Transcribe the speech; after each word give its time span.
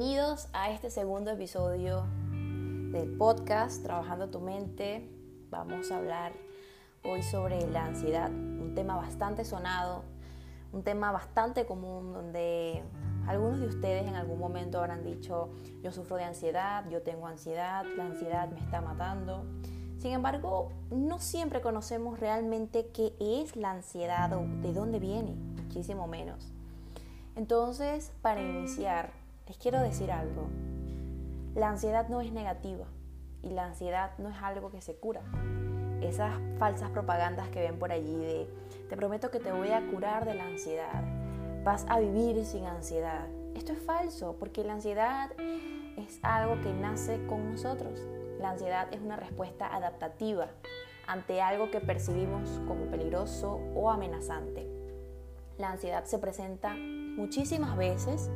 Bienvenidos 0.00 0.48
a 0.54 0.70
este 0.70 0.88
segundo 0.88 1.30
episodio 1.30 2.06
del 2.30 3.18
podcast 3.18 3.82
Trabajando 3.82 4.30
tu 4.30 4.40
mente. 4.40 5.06
Vamos 5.50 5.90
a 5.90 5.98
hablar 5.98 6.32
hoy 7.04 7.22
sobre 7.22 7.70
la 7.70 7.84
ansiedad, 7.84 8.30
un 8.30 8.72
tema 8.74 8.96
bastante 8.96 9.44
sonado, 9.44 10.04
un 10.72 10.84
tema 10.84 11.12
bastante 11.12 11.66
común 11.66 12.14
donde 12.14 12.82
algunos 13.26 13.60
de 13.60 13.66
ustedes 13.66 14.08
en 14.08 14.14
algún 14.14 14.38
momento 14.38 14.78
habrán 14.78 15.04
dicho, 15.04 15.50
yo 15.82 15.92
sufro 15.92 16.16
de 16.16 16.24
ansiedad, 16.24 16.88
yo 16.88 17.02
tengo 17.02 17.26
ansiedad, 17.26 17.84
la 17.98 18.06
ansiedad 18.06 18.48
me 18.48 18.60
está 18.60 18.80
matando. 18.80 19.44
Sin 19.98 20.12
embargo, 20.12 20.72
no 20.90 21.18
siempre 21.18 21.60
conocemos 21.60 22.18
realmente 22.18 22.86
qué 22.86 23.12
es 23.20 23.54
la 23.54 23.72
ansiedad 23.72 24.32
o 24.32 24.46
de 24.62 24.72
dónde 24.72 24.98
viene, 24.98 25.34
muchísimo 25.62 26.06
menos. 26.06 26.54
Entonces, 27.36 28.12
para 28.22 28.40
iniciar, 28.40 29.19
les 29.50 29.58
quiero 29.58 29.80
decir 29.80 30.12
algo. 30.12 30.48
La 31.56 31.70
ansiedad 31.70 32.08
no 32.08 32.20
es 32.20 32.30
negativa 32.30 32.84
y 33.42 33.50
la 33.50 33.64
ansiedad 33.64 34.12
no 34.18 34.28
es 34.28 34.36
algo 34.40 34.70
que 34.70 34.80
se 34.80 34.94
cura. 34.94 35.22
Esas 36.00 36.32
falsas 36.60 36.90
propagandas 36.90 37.48
que 37.48 37.58
ven 37.58 37.76
por 37.76 37.90
allí 37.90 38.14
de 38.14 38.48
te 38.88 38.96
prometo 38.96 39.32
que 39.32 39.40
te 39.40 39.50
voy 39.50 39.70
a 39.70 39.84
curar 39.90 40.24
de 40.24 40.34
la 40.34 40.44
ansiedad, 40.44 41.02
vas 41.64 41.84
a 41.88 41.98
vivir 41.98 42.44
sin 42.44 42.64
ansiedad. 42.64 43.26
Esto 43.56 43.72
es 43.72 43.80
falso 43.80 44.36
porque 44.38 44.62
la 44.62 44.74
ansiedad 44.74 45.32
es 45.96 46.20
algo 46.22 46.60
que 46.60 46.72
nace 46.72 47.20
con 47.26 47.50
nosotros. 47.50 48.06
La 48.38 48.50
ansiedad 48.50 48.86
es 48.92 49.00
una 49.00 49.16
respuesta 49.16 49.74
adaptativa 49.74 50.46
ante 51.08 51.42
algo 51.42 51.72
que 51.72 51.80
percibimos 51.80 52.48
como 52.68 52.84
peligroso 52.84 53.58
o 53.74 53.90
amenazante. 53.90 54.64
La 55.58 55.72
ansiedad 55.72 56.04
se 56.04 56.20
presenta 56.20 56.72
muchísimas 56.76 57.76
veces 57.76 58.30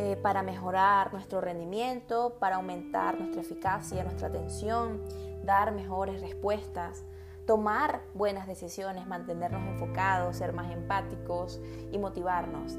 eh, 0.00 0.16
para 0.22 0.44
mejorar 0.44 1.12
nuestro 1.12 1.40
rendimiento, 1.40 2.36
para 2.38 2.54
aumentar 2.54 3.18
nuestra 3.18 3.40
eficacia, 3.40 4.04
nuestra 4.04 4.28
atención, 4.28 5.02
dar 5.42 5.72
mejores 5.72 6.20
respuestas, 6.20 7.02
tomar 7.48 8.02
buenas 8.14 8.46
decisiones, 8.46 9.08
mantenernos 9.08 9.60
enfocados, 9.66 10.36
ser 10.36 10.52
más 10.52 10.70
empáticos 10.70 11.60
y 11.90 11.98
motivarnos. 11.98 12.78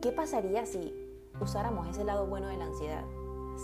¿Qué 0.00 0.12
pasaría 0.12 0.66
si 0.66 0.94
usáramos 1.40 1.88
ese 1.88 2.04
lado 2.04 2.28
bueno 2.28 2.46
de 2.46 2.58
la 2.58 2.66
ansiedad? 2.66 3.04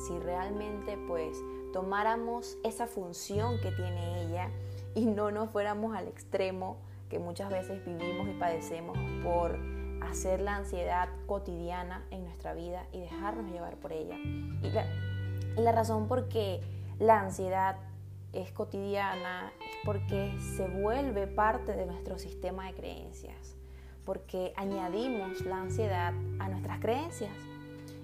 Si 0.08 0.18
realmente 0.18 0.98
pues 1.06 1.38
tomáramos 1.72 2.58
esa 2.64 2.88
función 2.88 3.60
que 3.60 3.70
tiene 3.70 4.24
ella 4.24 4.50
y 4.96 5.06
no 5.06 5.30
nos 5.30 5.50
fuéramos 5.50 5.94
al 5.94 6.08
extremo 6.08 6.78
que 7.08 7.20
muchas 7.20 7.48
veces 7.48 7.86
vivimos 7.86 8.26
y 8.28 8.32
padecemos 8.32 8.98
por 9.22 9.75
hacer 10.10 10.40
la 10.40 10.56
ansiedad 10.56 11.08
cotidiana 11.26 12.04
en 12.10 12.24
nuestra 12.24 12.54
vida 12.54 12.86
y 12.92 13.00
dejarnos 13.00 13.50
llevar 13.50 13.76
por 13.76 13.92
ella. 13.92 14.16
Y 14.16 14.70
la, 15.60 15.72
razón 15.72 16.08
por 16.08 16.28
qué 16.28 16.60
la 16.98 17.20
ansiedad 17.20 17.76
es 18.32 18.52
cotidiana 18.52 19.52
es 19.60 19.76
porque 19.84 20.34
se 20.56 20.68
vuelve 20.68 21.26
parte 21.26 21.72
de 21.72 21.86
nuestro 21.86 22.18
sistema 22.18 22.66
de 22.66 22.74
creencias, 22.74 23.56
porque 24.04 24.52
añadimos 24.56 25.40
la 25.42 25.60
ansiedad 25.60 26.12
a 26.38 26.48
nuestras 26.48 26.80
creencias. 26.80 27.32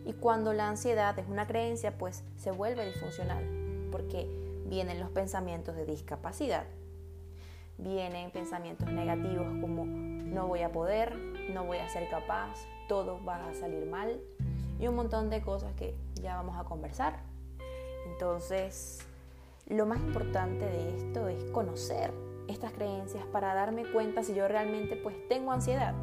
Y 0.04 0.14
cuando 0.14 0.52
la 0.52 0.68
ansiedad 0.68 1.18
es 1.18 1.28
una 1.28 1.46
creencia, 1.46 1.96
pues 1.96 2.24
se 2.36 2.50
vuelve 2.50 2.86
disfuncional, 2.86 3.44
porque 3.92 4.28
vienen 4.66 5.00
los 5.00 5.10
pensamientos 5.10 5.76
de 5.76 5.84
discapacidad, 5.84 6.64
vienen 7.78 8.30
pensamientos 8.30 8.90
negativos 8.90 9.46
como 9.60 9.84
no 9.84 10.46
voy 10.46 10.62
a 10.62 10.72
poder, 10.72 11.14
no 11.50 11.64
voy 11.64 11.78
a 11.78 11.88
ser 11.88 12.08
capaz, 12.08 12.66
todo 12.88 13.22
va 13.24 13.48
a 13.48 13.54
salir 13.54 13.86
mal 13.86 14.20
y 14.78 14.88
un 14.88 14.96
montón 14.96 15.30
de 15.30 15.42
cosas 15.42 15.72
que 15.74 15.94
ya 16.20 16.36
vamos 16.36 16.58
a 16.58 16.64
conversar. 16.64 17.20
Entonces, 18.06 19.06
lo 19.68 19.86
más 19.86 20.00
importante 20.00 20.64
de 20.64 20.96
esto 20.96 21.28
es 21.28 21.44
conocer 21.52 22.12
estas 22.48 22.72
creencias 22.72 23.24
para 23.26 23.54
darme 23.54 23.84
cuenta 23.84 24.22
si 24.22 24.34
yo 24.34 24.48
realmente 24.48 24.96
pues 24.96 25.16
tengo 25.28 25.52
ansiedad. 25.52 25.94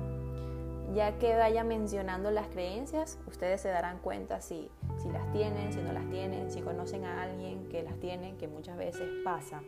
Ya 0.94 1.20
que 1.20 1.36
vaya 1.36 1.64
mencionando 1.64 2.32
las 2.32 2.48
creencias, 2.48 3.20
ustedes 3.28 3.62
se 3.62 3.70
darán 3.70 4.00
cuenta 4.00 4.42
si, 4.42 4.72
si 4.98 5.10
las 5.10 5.32
tienen, 5.32 5.72
si 5.72 5.82
no 5.82 5.94
las 5.94 6.10
tienen, 6.10 6.50
si 6.50 6.62
conocen 6.62 7.06
a 7.06 7.22
alguien 7.22 7.68
que 7.70 7.84
las 7.84 8.00
tiene, 8.00 8.36
que 8.38 8.48
muchas 8.48 8.78
veces 8.78 9.08
pasa. 9.24 9.62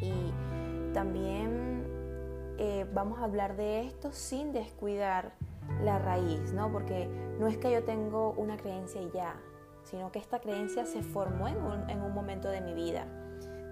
Y 0.00 0.32
también 0.94 1.71
eh, 2.64 2.86
vamos 2.94 3.18
a 3.18 3.24
hablar 3.24 3.56
de 3.56 3.80
esto 3.80 4.12
sin 4.12 4.52
descuidar 4.52 5.32
la 5.82 5.98
raíz, 5.98 6.52
¿no? 6.52 6.70
Porque 6.70 7.08
no 7.40 7.48
es 7.48 7.58
que 7.58 7.72
yo 7.72 7.82
tengo 7.82 8.34
una 8.36 8.56
creencia 8.56 9.02
y 9.02 9.10
ya, 9.10 9.34
sino 9.82 10.12
que 10.12 10.20
esta 10.20 10.38
creencia 10.38 10.86
se 10.86 11.02
formó 11.02 11.48
en 11.48 11.56
un, 11.56 11.90
en 11.90 12.00
un 12.00 12.14
momento 12.14 12.48
de 12.50 12.60
mi 12.60 12.72
vida. 12.72 13.04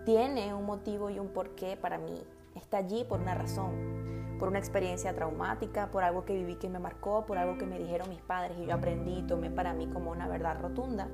Tiene 0.04 0.52
un 0.54 0.66
motivo 0.66 1.08
y 1.08 1.20
un 1.20 1.28
porqué 1.28 1.76
para 1.76 1.98
mí. 1.98 2.20
Está 2.56 2.78
allí 2.78 3.04
por 3.04 3.20
una 3.20 3.36
razón, 3.36 4.36
por 4.40 4.48
una 4.48 4.58
experiencia 4.58 5.14
traumática, 5.14 5.92
por 5.92 6.02
algo 6.02 6.24
que 6.24 6.34
viví 6.34 6.56
que 6.56 6.68
me 6.68 6.80
marcó, 6.80 7.26
por 7.26 7.38
algo 7.38 7.58
que 7.58 7.66
me 7.66 7.78
dijeron 7.78 8.08
mis 8.08 8.22
padres 8.22 8.58
y 8.58 8.66
yo 8.66 8.74
aprendí 8.74 9.18
y 9.18 9.22
tomé 9.22 9.52
para 9.52 9.72
mí 9.72 9.86
como 9.86 10.10
una 10.10 10.26
verdad 10.26 10.60
rotunda. 10.60 11.06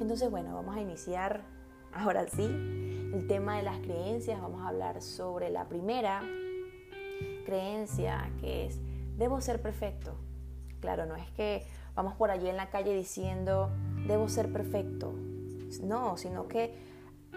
Entonces, 0.00 0.30
bueno, 0.30 0.54
vamos 0.54 0.76
a 0.76 0.80
iniciar 0.80 1.42
ahora 1.92 2.24
sí 2.28 2.44
el 2.44 3.26
tema 3.26 3.56
de 3.56 3.64
las 3.64 3.80
creencias. 3.80 4.40
Vamos 4.40 4.62
a 4.62 4.68
hablar 4.68 5.02
sobre 5.02 5.50
la 5.50 5.68
primera, 5.68 6.22
creencia 7.44 8.30
que 8.40 8.66
es, 8.66 8.80
debo 9.16 9.40
ser 9.40 9.62
perfecto. 9.62 10.16
Claro, 10.80 11.06
no 11.06 11.16
es 11.16 11.30
que 11.32 11.66
vamos 11.94 12.14
por 12.14 12.30
allí 12.30 12.48
en 12.48 12.56
la 12.56 12.70
calle 12.70 12.94
diciendo, 12.94 13.70
debo 14.06 14.28
ser 14.28 14.52
perfecto. 14.52 15.14
No, 15.82 16.16
sino 16.16 16.46
que 16.46 16.74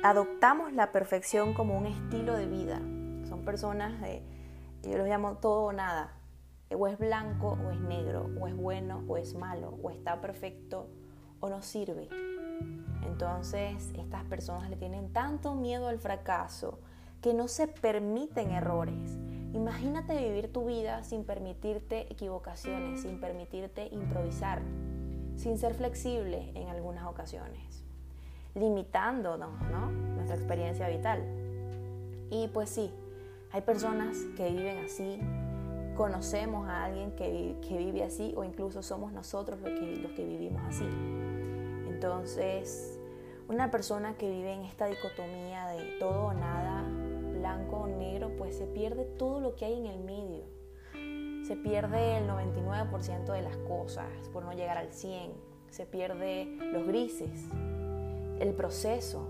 adoptamos 0.04 0.74
la 0.74 0.92
perfección 0.92 1.54
como 1.54 1.78
un 1.78 1.88
estilo 1.88 2.34
de 2.34 2.46
vida. 2.46 2.80
Son 3.28 3.44
personas 3.46 4.02
de, 4.02 4.22
yo 4.84 4.98
los 4.98 5.08
llamo 5.08 5.38
todo 5.38 5.64
o 5.64 5.74
nada. 5.74 6.14
O 6.76 6.88
es 6.88 6.98
blanco 6.98 7.58
o 7.66 7.72
es 7.72 7.80
negro, 7.80 8.30
o 8.40 8.48
es 8.48 8.56
bueno 8.56 9.04
o 9.08 9.18
es 9.18 9.34
malo, 9.36 9.80
o 9.82 9.90
está 9.90 10.20
perfecto 10.20 10.90
o 11.40 11.50
no 11.50 11.62
sirve. 11.62 12.10
Entonces, 13.04 13.94
estas 13.98 14.26
personas 14.26 14.70
le 14.70 14.76
tienen 14.76 15.14
tanto 15.14 15.56
miedo 15.56 15.88
al 15.88 16.00
fracaso 16.00 16.80
que 17.22 17.34
no 17.34 17.48
se 17.48 17.68
permiten 17.68 18.52
errores 18.52 19.18
Imagínate 19.58 20.16
vivir 20.16 20.54
tu 20.54 20.66
vida 20.66 21.04
sin 21.04 21.24
permitirte 21.24 22.02
equivocaciones, 22.14 23.02
sin 23.02 23.20
permitirte 23.20 23.88
improvisar, 23.92 24.62
sin 25.36 25.58
ser 25.58 25.74
flexible 25.74 26.52
en 26.54 26.68
algunas 26.68 27.08
ocasiones, 27.08 27.84
limitándonos 28.54 29.60
¿no? 29.64 29.90
nuestra 29.90 30.36
experiencia 30.36 30.88
vital. 30.90 31.24
Y 32.30 32.50
pues 32.50 32.70
sí, 32.70 32.92
hay 33.52 33.62
personas 33.62 34.18
que 34.36 34.48
viven 34.52 34.78
así, 34.86 35.20
conocemos 35.98 36.70
a 36.70 36.86
alguien 36.86 37.14
que, 37.14 37.58
vive 37.68 38.04
así 38.04 38.36
o 38.38 38.44
incluso 38.44 38.84
somos 38.84 39.12
nosotros 39.12 39.60
los 39.60 40.12
que 40.12 40.24
vivimos 40.24 40.62
así. 40.68 40.88
Entonces, 41.88 43.00
una 43.50 43.72
persona 43.72 44.14
que 44.18 44.30
vive 44.30 44.54
en 44.54 44.66
esta 44.66 44.86
dicotomía 44.86 45.66
de 45.70 45.98
todo 46.00 46.28
o 46.28 46.34
nada, 46.34 46.67
blanco 47.48 47.78
o 47.78 47.88
negro, 47.88 48.32
pues 48.38 48.58
se 48.58 48.66
pierde 48.66 49.06
todo 49.06 49.40
lo 49.40 49.56
que 49.56 49.66
hay 49.66 49.74
en 49.74 49.86
el 49.86 50.00
medio. 50.00 50.44
Se 51.48 51.56
pierde 51.56 52.18
el 52.18 52.30
99% 52.30 53.32
de 53.32 53.42
las 53.42 53.56
cosas 53.58 54.10
por 54.34 54.44
no 54.44 54.52
llegar 54.52 54.78
al 54.78 54.92
100. 54.92 55.32
Se 55.70 55.86
pierde 55.86 56.46
los 56.74 56.86
grises, 56.86 57.46
el 58.40 58.54
proceso. 58.54 59.30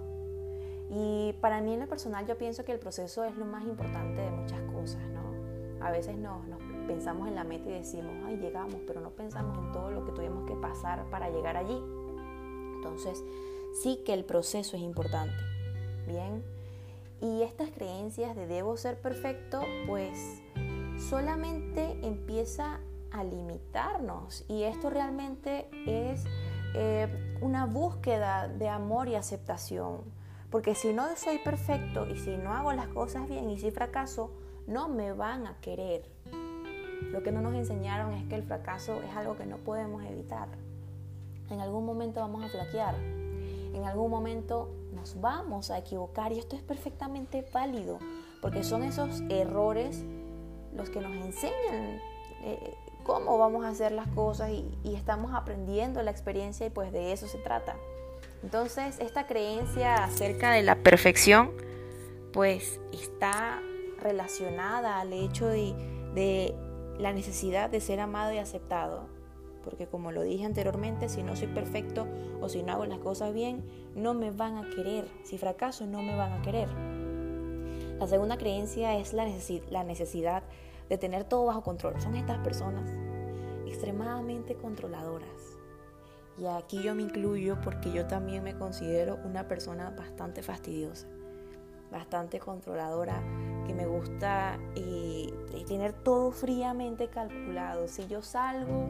Y 0.89 1.33
para 1.41 1.61
mí 1.61 1.73
en 1.73 1.81
lo 1.81 1.87
personal 1.87 2.25
yo 2.25 2.37
pienso 2.37 2.65
que 2.65 2.71
el 2.71 2.79
proceso 2.79 3.23
es 3.23 3.35
lo 3.35 3.45
más 3.45 3.63
importante 3.65 4.21
de 4.21 4.31
muchas 4.31 4.61
cosas, 4.61 5.01
¿no? 5.09 5.85
A 5.85 5.91
veces 5.91 6.17
nos, 6.17 6.41
pensamos 6.87 7.27
en 7.27 7.35
la 7.35 7.43
meta 7.43 7.69
y 7.69 7.73
decimos, 7.73 8.15
ay, 8.25 8.37
llegamos, 8.37 8.77
pero 8.87 8.99
no 8.99 9.11
pensamos 9.11 9.55
en 9.59 9.71
todo 9.73 9.91
lo 9.91 10.05
que 10.05 10.11
tuvimos 10.11 10.47
que 10.47 10.55
pasar 10.55 11.07
para 11.11 11.29
llegar 11.29 11.55
allí. 11.55 11.79
Entonces, 12.77 13.23
sí 13.83 14.01
que 14.05 14.13
el 14.13 14.23
proceso 14.25 14.75
es 14.75 14.81
importante. 14.81 15.35
Bien, 16.07 16.43
y 17.21 17.41
estas 17.41 17.71
creencias 17.71 18.35
de 18.35 18.47
debo 18.47 18.77
ser 18.77 18.99
perfecto, 19.01 19.61
pues 19.87 20.41
solamente 20.97 21.97
empieza 22.05 22.79
a 23.11 23.23
limitarnos. 23.23 24.45
Y 24.47 24.63
esto 24.63 24.89
realmente 24.89 25.69
es 25.85 26.23
eh, 26.75 27.37
una 27.41 27.65
búsqueda 27.65 28.47
de 28.47 28.69
amor 28.69 29.07
y 29.07 29.15
aceptación. 29.15 30.01
Porque 30.49 30.75
si 30.75 30.93
no 30.93 31.07
soy 31.15 31.39
perfecto 31.39 32.07
y 32.07 32.17
si 32.17 32.37
no 32.37 32.53
hago 32.53 32.71
las 32.71 32.87
cosas 32.87 33.27
bien 33.27 33.49
y 33.49 33.57
si 33.59 33.71
fracaso, 33.71 34.31
no 34.65 34.87
me 34.87 35.11
van 35.13 35.47
a 35.47 35.59
querer. 35.59 36.09
Lo 37.11 37.23
que 37.23 37.31
no 37.31 37.41
nos 37.41 37.55
enseñaron 37.55 38.13
es 38.13 38.25
que 38.27 38.35
el 38.35 38.43
fracaso 38.43 39.01
es 39.01 39.15
algo 39.15 39.35
que 39.35 39.45
no 39.45 39.57
podemos 39.57 40.03
evitar. 40.05 40.47
En 41.49 41.61
algún 41.61 41.85
momento 41.85 42.19
vamos 42.19 42.43
a 42.43 42.49
flaquear. 42.49 42.95
En 43.77 43.85
algún 43.85 44.09
momento 44.09 44.71
nos 44.95 45.21
vamos 45.21 45.69
a 45.69 45.77
equivocar 45.77 46.31
y 46.33 46.39
esto 46.39 46.55
es 46.55 46.63
perfectamente 46.63 47.45
válido 47.53 47.99
porque 48.41 48.63
son 48.63 48.81
esos 48.81 49.21
errores 49.29 50.03
los 50.75 50.89
que 50.89 50.99
nos 50.99 51.11
enseñan 51.11 52.01
eh, 52.43 52.73
cómo 53.03 53.37
vamos 53.37 53.65
a 53.65 53.69
hacer 53.69 53.91
las 53.91 54.07
cosas 54.07 54.49
y, 54.49 54.95
estamos 54.95 55.31
aprendiendo 55.35 56.01
la 56.01 56.09
experiencia 56.09 56.65
y 56.65 56.71
pues 56.71 56.91
de 56.91 57.13
eso 57.13 57.27
se 57.27 57.37
trata. 57.37 57.75
Entonces, 58.41 58.97
esta 58.99 59.27
creencia 59.27 60.03
acerca 60.03 60.51
de 60.51 60.63
la 60.63 60.77
perfección, 60.77 61.51
pues 62.33 62.79
está 62.91 63.61
relacionada 64.01 64.99
al 64.99 65.13
hecho 65.13 65.45
de, 65.47 66.55
la 66.97 67.13
necesidad 67.13 67.69
de 67.69 67.79
ser 67.79 67.99
amado 67.99 68.33
y 68.33 68.39
aceptado. 68.39 69.07
Porque 69.67 69.85
como 69.85 70.13
lo 70.13 70.21
dije 70.21 70.45
anteriormente, 70.45 71.09
si 71.09 71.23
no 71.23 71.35
soy 71.35 71.49
perfecto 71.49 72.07
o 72.39 72.47
si 72.47 72.63
no 72.63 72.71
hago 72.71 72.85
las 72.85 72.99
cosas 72.99 73.33
bien, 73.33 73.65
no 73.95 74.13
me 74.13 74.31
van 74.31 74.55
a 74.55 74.69
querer. 74.69 75.09
Si 75.23 75.37
fracaso, 75.37 75.85
no 75.85 76.01
me 76.01 76.15
van 76.15 76.31
a 76.31 76.41
querer. 76.41 76.69
La 77.99 78.07
segunda 78.07 78.37
creencia 78.37 78.97
es 78.97 79.11
la, 79.11 79.25
necesidad 79.83 80.43
de 80.87 80.97
tener 80.97 81.25
todo 81.25 81.47
bajo 81.47 81.63
control. 81.63 81.99
Son 81.99 82.15
estas 82.15 82.37
personas 82.37 82.89
extremadamente 83.65 84.55
controladoras 84.55 85.57
y 86.37 86.45
aquí 86.45 86.81
yo 86.81 86.95
me 86.95 87.01
incluyo 87.01 87.59
porque 87.61 87.91
yo 87.91 88.05
también 88.05 88.43
me 88.43 88.55
considero 88.55 89.17
una 89.25 89.49
persona 89.49 89.89
bastante 89.89 90.41
fastidiosa, 90.41 91.07
bastante 91.91 92.39
controladora, 92.39 93.21
que 93.65 93.73
me 93.73 93.85
gusta 93.85 94.57
eh, 94.75 95.33
tener 95.67 95.91
todo 95.91 96.31
fríamente 96.31 97.09
calculado. 97.09 97.89
Si 97.89 98.07
yo 98.07 98.21
salgo 98.21 98.87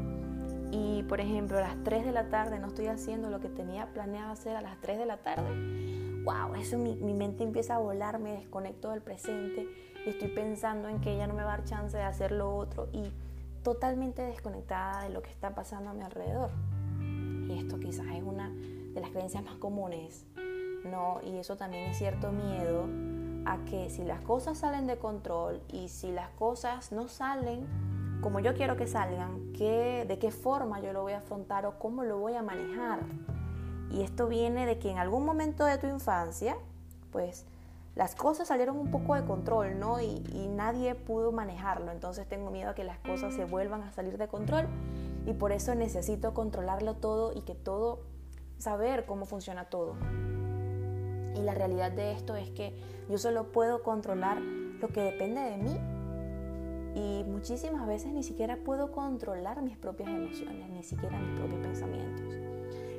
y, 0.71 1.03
por 1.03 1.21
ejemplo, 1.21 1.57
a 1.57 1.61
las 1.61 1.83
3 1.83 2.05
de 2.05 2.11
la 2.11 2.29
tarde 2.29 2.59
no 2.59 2.67
estoy 2.67 2.87
haciendo 2.87 3.29
lo 3.29 3.39
que 3.39 3.49
tenía 3.49 3.87
planeado 3.93 4.31
hacer 4.31 4.55
a 4.55 4.61
las 4.61 4.79
3 4.81 4.97
de 4.97 5.05
la 5.05 5.17
tarde, 5.17 6.23
wow, 6.23 6.55
eso 6.55 6.77
mi, 6.77 6.95
mi 6.95 7.13
mente 7.13 7.43
empieza 7.43 7.75
a 7.75 7.79
volar, 7.79 8.19
me 8.19 8.31
desconecto 8.31 8.91
del 8.91 9.01
presente 9.01 9.67
y 10.05 10.09
estoy 10.09 10.29
pensando 10.29 10.89
en 10.89 10.99
que 10.99 11.13
ella 11.13 11.27
no 11.27 11.33
me 11.33 11.43
va 11.43 11.53
a 11.53 11.57
dar 11.57 11.65
chance 11.65 11.95
de 11.95 12.03
hacer 12.03 12.31
lo 12.31 12.55
otro 12.55 12.87
y 12.91 13.11
totalmente 13.63 14.21
desconectada 14.21 15.03
de 15.03 15.09
lo 15.09 15.21
que 15.21 15.29
está 15.29 15.55
pasando 15.55 15.89
a 15.89 15.93
mi 15.93 16.03
alrededor 16.03 16.51
y 17.47 17.57
esto 17.57 17.79
quizás 17.79 18.07
es 18.07 18.23
una 18.23 18.49
de 18.49 18.99
las 18.99 19.09
creencias 19.11 19.43
más 19.43 19.55
comunes, 19.55 20.25
¿no? 20.83 21.19
Y 21.23 21.37
eso 21.37 21.55
también 21.55 21.89
es 21.89 21.97
cierto 21.97 22.31
miedo 22.31 22.85
a 23.45 23.57
que 23.65 23.89
si 23.89 24.03
las 24.03 24.21
cosas 24.21 24.57
salen 24.57 24.87
de 24.87 24.97
control 24.97 25.61
y 25.71 25.87
si 25.87 26.11
las 26.11 26.29
cosas 26.31 26.91
no 26.91 27.07
salen 27.07 27.65
como 28.21 28.39
yo 28.39 28.53
quiero 28.53 28.77
que 28.77 28.87
salgan, 28.87 29.53
¿qué, 29.53 30.05
de 30.07 30.19
qué 30.19 30.31
forma 30.31 30.79
yo 30.79 30.93
lo 30.93 31.01
voy 31.01 31.13
a 31.13 31.19
afrontar 31.19 31.65
o 31.65 31.77
cómo 31.79 32.03
lo 32.03 32.17
voy 32.17 32.35
a 32.35 32.41
manejar. 32.41 32.99
Y 33.91 34.01
esto 34.01 34.27
viene 34.27 34.65
de 34.65 34.79
que 34.79 34.89
en 34.89 34.97
algún 34.97 35.25
momento 35.25 35.65
de 35.65 35.77
tu 35.77 35.87
infancia, 35.87 36.57
pues 37.11 37.45
las 37.95 38.15
cosas 38.15 38.49
salieron 38.49 38.77
un 38.77 38.91
poco 38.91 39.15
de 39.15 39.25
control, 39.25 39.79
¿no? 39.79 39.99
Y, 40.01 40.23
y, 40.33 40.47
nadie 40.47 40.93
pudo 40.93 41.31
manejarlo. 41.31 41.91
Entonces 41.91 42.27
tengo 42.27 42.51
miedo 42.51 42.69
a 42.71 42.75
que 42.75 42.83
las 42.83 42.99
cosas 42.99 43.33
se 43.33 43.45
vuelvan 43.45 43.81
a 43.83 43.91
salir 43.91 44.17
de 44.17 44.27
control 44.27 44.67
y 45.25 45.33
por 45.33 45.51
eso 45.51 45.73
necesito 45.73 46.33
controlarlo 46.33 46.95
todo 46.95 47.33
y 47.33 47.41
que 47.41 47.55
todo, 47.55 47.99
saber 48.59 49.05
cómo 49.05 49.25
funciona 49.25 49.65
todo. 49.65 49.95
Y 51.35 51.41
la 51.41 51.53
realidad 51.53 51.91
de 51.91 52.11
esto 52.11 52.35
es 52.35 52.49
que 52.49 52.77
yo 53.09 53.17
solo 53.17 53.51
puedo 53.51 53.83
controlar 53.83 54.41
lo 54.41 54.87
que 54.89 55.01
depende 55.01 55.41
de 55.41 55.57
mí. 55.57 55.77
Y 56.97 57.23
muchísimas 57.25 57.85
veces 57.85 58.11
ni 58.11 58.23
siquiera 58.23 58.57
puedo 58.57 58.91
controlar 58.91 59.61
mis 59.61 59.77
propias 59.77 60.09
emociones, 60.09 60.67
ni 60.71 60.81
siquiera 60.81 61.19
mis 61.19 61.39
propios 61.39 61.61
pensamientos. 61.61 62.25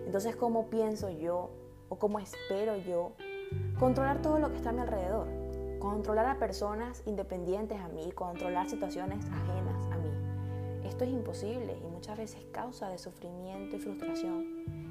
Entonces, 0.06 0.36
¿cómo 0.36 0.66
pienso 0.70 1.10
yo 1.10 1.50
o 1.88 1.96
cómo 1.96 2.20
espero 2.20 2.76
yo 2.76 3.14
controlar 3.76 4.22
todo 4.22 4.38
lo 4.38 4.50
que 4.50 4.56
está 4.56 4.70
a 4.70 4.72
mi 4.72 4.82
alrededor? 4.82 5.26
Controlar 5.80 6.26
a 6.26 6.38
personas 6.38 7.02
independientes 7.06 7.80
a 7.80 7.88
mí, 7.88 8.12
controlar 8.12 8.70
situaciones 8.70 9.24
ajenas 9.24 9.84
a 9.90 9.96
mí. 9.96 10.88
Esto 10.88 11.02
es 11.02 11.10
imposible 11.10 11.76
y 11.84 11.88
muchas 11.88 12.18
veces 12.18 12.46
causa 12.52 12.88
de 12.90 12.98
sufrimiento 12.98 13.74
y 13.74 13.80
frustración 13.80 14.46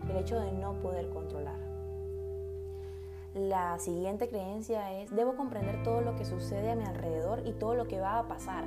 el 0.10 0.18
hecho 0.18 0.38
de 0.38 0.52
no 0.52 0.74
poder 0.82 1.10
controlar. 1.12 1.60
La 3.34 3.80
siguiente 3.80 4.28
creencia 4.28 5.00
es, 5.00 5.16
debo 5.16 5.38
comprender 5.38 5.82
todo 5.84 6.02
lo 6.02 6.16
que 6.18 6.26
sucede 6.26 6.72
a 6.72 6.76
mi 6.76 6.84
alrededor 6.84 7.44
y 7.46 7.54
todo 7.54 7.74
lo 7.76 7.88
que 7.88 8.02
va 8.02 8.20
a 8.20 8.28
pasar. 8.28 8.66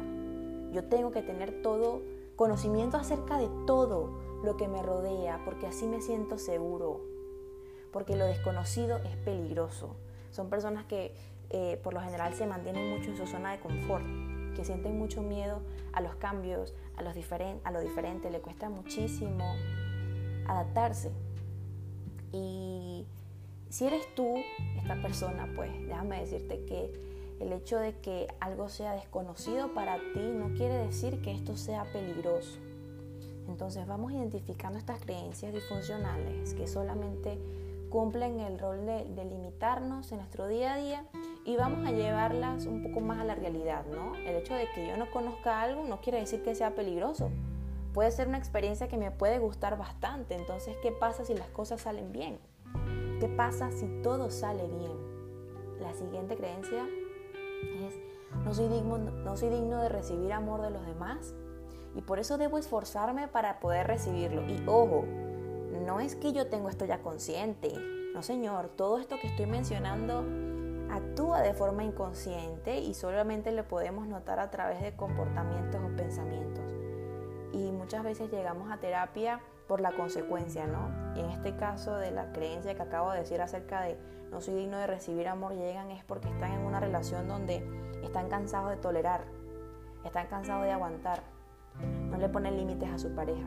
Yo 0.72 0.84
tengo 0.84 1.10
que 1.10 1.22
tener 1.22 1.62
todo 1.62 2.02
conocimiento 2.36 2.96
acerca 2.96 3.38
de 3.38 3.48
todo 3.66 4.18
lo 4.42 4.56
que 4.56 4.68
me 4.68 4.82
rodea, 4.82 5.42
porque 5.44 5.66
así 5.66 5.86
me 5.86 6.00
siento 6.00 6.38
seguro, 6.38 7.00
porque 7.92 8.16
lo 8.16 8.24
desconocido 8.24 8.98
es 8.98 9.16
peligroso. 9.16 9.96
Son 10.30 10.48
personas 10.48 10.84
que 10.86 11.14
eh, 11.50 11.80
por 11.82 11.92
lo 11.92 12.00
general 12.00 12.34
se 12.34 12.46
mantienen 12.46 12.90
mucho 12.90 13.10
en 13.10 13.16
su 13.16 13.26
zona 13.26 13.52
de 13.52 13.60
confort 13.60 14.04
que 14.54 14.64
sienten 14.64 14.98
mucho 14.98 15.22
miedo 15.22 15.62
a 15.92 16.00
los 16.00 16.14
cambios, 16.16 16.74
a, 16.96 17.02
los 17.02 17.14
a 17.64 17.70
lo 17.70 17.80
diferente, 17.80 18.30
le 18.30 18.40
cuesta 18.40 18.68
muchísimo 18.68 19.44
adaptarse. 20.46 21.10
Y 22.32 23.06
si 23.68 23.86
eres 23.86 24.14
tú, 24.14 24.36
esta 24.76 25.00
persona, 25.02 25.48
pues 25.56 25.70
déjame 25.86 26.20
decirte 26.20 26.64
que 26.64 27.09
el 27.40 27.52
hecho 27.52 27.78
de 27.78 27.94
que 28.00 28.28
algo 28.38 28.68
sea 28.68 28.92
desconocido 28.92 29.72
para 29.72 29.96
ti 29.96 30.20
no 30.20 30.54
quiere 30.54 30.74
decir 30.74 31.20
que 31.22 31.32
esto 31.32 31.56
sea 31.56 31.84
peligroso. 31.92 32.58
Entonces 33.48 33.86
vamos 33.86 34.12
identificando 34.12 34.78
estas 34.78 35.00
creencias 35.00 35.52
disfuncionales 35.52 36.54
que 36.54 36.68
solamente 36.68 37.38
cumplen 37.88 38.38
el 38.38 38.58
rol 38.58 38.86
de, 38.86 39.04
de 39.04 39.24
limitarnos 39.24 40.12
en 40.12 40.18
nuestro 40.18 40.46
día 40.46 40.74
a 40.74 40.76
día 40.76 41.04
y 41.44 41.56
vamos 41.56 41.86
a 41.88 41.90
llevarlas 41.90 42.66
un 42.66 42.82
poco 42.84 43.00
más 43.00 43.18
a 43.18 43.24
la 43.24 43.34
realidad, 43.34 43.84
¿no? 43.86 44.14
El 44.14 44.36
hecho 44.36 44.54
de 44.54 44.68
que 44.74 44.86
yo 44.86 44.96
no 44.96 45.10
conozca 45.10 45.62
algo 45.62 45.84
no 45.84 46.00
quiere 46.00 46.20
decir 46.20 46.44
que 46.44 46.54
sea 46.54 46.74
peligroso. 46.74 47.30
Puede 47.92 48.12
ser 48.12 48.28
una 48.28 48.38
experiencia 48.38 48.86
que 48.86 48.96
me 48.96 49.10
puede 49.10 49.40
gustar 49.40 49.76
bastante. 49.76 50.36
Entonces, 50.36 50.76
¿qué 50.82 50.92
pasa 50.92 51.24
si 51.24 51.34
las 51.34 51.48
cosas 51.48 51.80
salen 51.80 52.12
bien? 52.12 52.38
¿Qué 53.18 53.26
pasa 53.26 53.72
si 53.72 53.86
todo 54.02 54.30
sale 54.30 54.68
bien? 54.68 54.92
La 55.80 55.92
siguiente 55.94 56.36
creencia 56.36 56.86
es, 57.86 57.98
no 58.44 58.54
soy 58.54 58.68
digno, 58.68 58.98
no 58.98 59.36
soy 59.36 59.50
digno 59.50 59.82
de 59.82 59.88
recibir 59.88 60.32
amor 60.32 60.62
de 60.62 60.70
los 60.70 60.84
demás 60.86 61.34
y 61.94 62.02
por 62.02 62.18
eso 62.18 62.38
debo 62.38 62.58
esforzarme 62.58 63.28
para 63.28 63.60
poder 63.60 63.86
recibirlo. 63.86 64.42
Y 64.48 64.62
ojo, 64.66 65.04
no 65.84 66.00
es 66.00 66.14
que 66.14 66.32
yo 66.32 66.46
tengo 66.46 66.68
esto 66.68 66.84
ya 66.84 67.02
consciente. 67.02 67.72
No, 68.14 68.22
señor, 68.22 68.68
todo 68.68 68.98
esto 68.98 69.16
que 69.20 69.28
estoy 69.28 69.46
mencionando 69.46 70.24
actúa 70.90 71.40
de 71.42 71.54
forma 71.54 71.84
inconsciente 71.84 72.80
y 72.80 72.94
solamente 72.94 73.52
lo 73.52 73.66
podemos 73.66 74.06
notar 74.06 74.40
a 74.40 74.50
través 74.50 74.82
de 74.82 74.94
comportamientos 74.94 75.80
o 75.80 75.96
pensamientos. 75.96 76.64
Y 77.52 77.70
muchas 77.72 78.02
veces 78.04 78.30
llegamos 78.30 78.70
a 78.70 78.78
terapia 78.78 79.40
por 79.70 79.80
la 79.80 79.92
consecuencia, 79.92 80.66
¿no? 80.66 80.90
Y 81.14 81.20
en 81.20 81.30
este 81.30 81.54
caso 81.54 81.94
de 81.94 82.10
la 82.10 82.32
creencia 82.32 82.74
que 82.74 82.82
acabo 82.82 83.12
de 83.12 83.20
decir 83.20 83.40
acerca 83.40 83.82
de 83.82 83.96
no 84.32 84.40
soy 84.40 84.54
digno 84.54 84.76
de 84.76 84.88
recibir 84.88 85.28
amor, 85.28 85.54
llegan 85.54 85.92
es 85.92 86.02
porque 86.02 86.28
están 86.28 86.54
en 86.54 86.66
una 86.66 86.80
relación 86.80 87.28
donde 87.28 87.64
están 88.02 88.28
cansados 88.28 88.70
de 88.70 88.78
tolerar, 88.78 89.26
están 90.04 90.26
cansados 90.26 90.64
de 90.64 90.72
aguantar, 90.72 91.22
no 92.10 92.18
le 92.18 92.28
ponen 92.28 92.56
límites 92.56 92.90
a 92.90 92.98
su 92.98 93.14
pareja, 93.14 93.46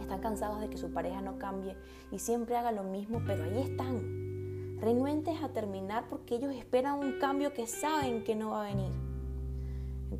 están 0.00 0.20
cansados 0.22 0.62
de 0.62 0.70
que 0.70 0.78
su 0.78 0.94
pareja 0.94 1.20
no 1.20 1.38
cambie 1.38 1.76
y 2.10 2.20
siempre 2.20 2.56
haga 2.56 2.72
lo 2.72 2.84
mismo, 2.84 3.20
pero 3.26 3.44
ahí 3.44 3.60
están, 3.60 4.78
renuentes 4.80 5.42
a 5.42 5.50
terminar 5.50 6.04
porque 6.08 6.36
ellos 6.36 6.54
esperan 6.54 7.00
un 7.00 7.18
cambio 7.18 7.52
que 7.52 7.66
saben 7.66 8.24
que 8.24 8.34
no 8.34 8.52
va 8.52 8.62
a 8.62 8.68
venir. 8.70 9.03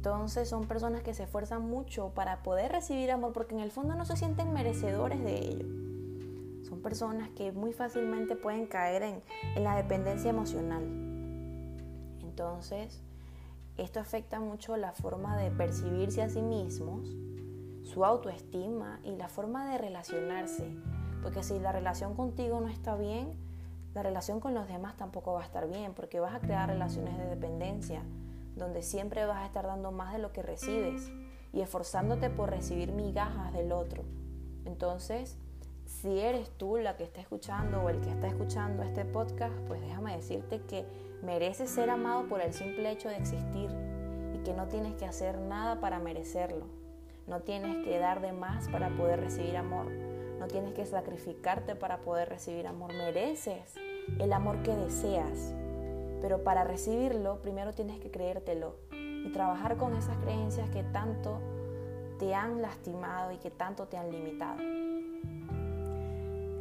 Entonces 0.05 0.51
son 0.51 0.67
personas 0.67 1.03
que 1.03 1.15
se 1.15 1.23
esfuerzan 1.23 1.63
mucho 1.63 2.11
para 2.11 2.43
poder 2.43 2.71
recibir 2.71 3.11
amor 3.11 3.33
porque 3.33 3.55
en 3.55 3.63
el 3.63 3.71
fondo 3.71 3.95
no 3.95 4.05
se 4.05 4.19
sienten 4.19 4.53
merecedores 4.53 5.25
de 5.25 5.39
ello. 5.39 5.65
Son 6.69 6.83
personas 6.83 7.31
que 7.31 7.53
muy 7.53 7.73
fácilmente 7.73 8.37
pueden 8.37 8.67
caer 8.67 9.03
en, 9.03 9.23
la 9.65 9.77
dependencia 9.77 10.29
emocional. 10.29 10.83
Entonces, 12.21 13.01
esto 13.79 13.99
afecta 13.99 14.41
mucho 14.41 14.77
la 14.77 14.93
forma 14.93 15.39
de 15.39 15.51
percibirse 15.51 16.21
a 16.21 16.29
sí 16.29 16.43
mismos, 16.43 17.09
su 17.83 18.05
autoestima 18.05 19.01
y 19.05 19.17
la 19.17 19.31
forma 19.31 19.71
de 19.71 19.79
relacionarse. 19.79 20.71
Porque 21.23 21.43
si 21.43 21.59
la 21.59 21.73
relación 21.73 22.15
contigo 22.15 22.61
no 22.61 22.69
está 22.69 22.95
bien, 22.95 23.39
la 23.95 24.03
relación 24.03 24.39
con 24.39 24.53
los 24.53 24.69
demás 24.69 24.99
tampoco 24.99 25.33
va 25.33 25.41
a 25.41 25.45
estar 25.47 25.67
bien 25.67 25.95
porque 25.95 26.21
vas 26.21 26.35
a 26.35 26.41
crear 26.41 26.69
relaciones 26.69 27.17
de 27.17 27.25
dependencia 27.25 28.03
donde 28.57 28.83
siempre 28.83 29.27
vas 29.27 29.43
a 29.43 29.47
estar 29.47 29.67
dando 29.67 29.93
más 29.93 30.13
de 30.13 30.19
lo 30.19 30.33
que 30.33 30.43
recibes 30.43 31.11
y 31.53 31.61
esforzándote 31.61 32.31
por 32.31 32.51
recibir 32.51 32.93
migajas 32.93 33.53
del 33.53 33.73
otro. 33.73 34.05
Entonces, 34.65 35.39
si 35.87 36.19
eres 36.19 36.51
tú 36.57 36.77
la 36.77 36.97
que 36.97 37.05
está 37.05 37.21
escuchando 37.21 37.83
o 37.83 37.89
el 37.89 38.01
que 38.01 38.11
está 38.11 38.29
escuchando 38.29 38.83
este 38.83 39.05
podcast, 39.05 39.55
pues 39.67 39.81
déjame 39.81 40.17
decirte 40.17 40.61
que 40.63 40.85
mereces 41.23 41.71
ser 41.71 41.91
amado 41.91 42.27
por 42.29 42.41
el 42.41 42.53
simple 42.53 42.91
hecho 42.91 43.09
de 43.09 43.17
existir 43.17 43.71
y 44.35 44.39
que 44.39 44.55
no 44.55 44.67
tienes 44.67 44.95
que 44.95 45.07
hacer 45.07 45.39
nada 45.39 45.81
para 45.81 45.99
merecerlo. 45.99 46.67
No 47.27 47.41
tienes 47.41 47.85
que 47.85 47.99
dar 47.99 48.21
de 48.21 48.33
más 48.33 48.69
para 48.69 48.91
poder 48.91 49.21
recibir 49.21 49.57
amor. 49.57 49.91
No 50.39 50.47
tienes 50.47 50.75
que 50.75 50.85
sacrificarte 50.85 51.75
para 51.75 52.03
poder 52.03 52.29
recibir 52.29 52.67
amor. 52.67 52.93
Mereces 52.93 53.75
el 54.19 54.33
amor 54.33 54.63
que 54.63 54.75
deseas. 54.77 55.55
Pero 56.25 56.43
para 56.43 56.65
recibirlo, 56.65 57.43
primero 57.43 57.75
tienes 57.75 58.01
que 58.01 58.11
creértelo 58.11 58.77
y 58.93 59.31
trabajar 59.35 59.77
con 59.77 59.95
esas 59.95 60.17
creencias 60.23 60.71
que 60.71 60.83
tanto 60.83 61.39
te 62.19 62.35
han 62.35 62.63
lastimado 62.63 63.31
y 63.31 63.37
que 63.37 63.51
tanto 63.51 63.89
te 63.89 63.99
han 63.99 64.11
limitado. 64.11 64.57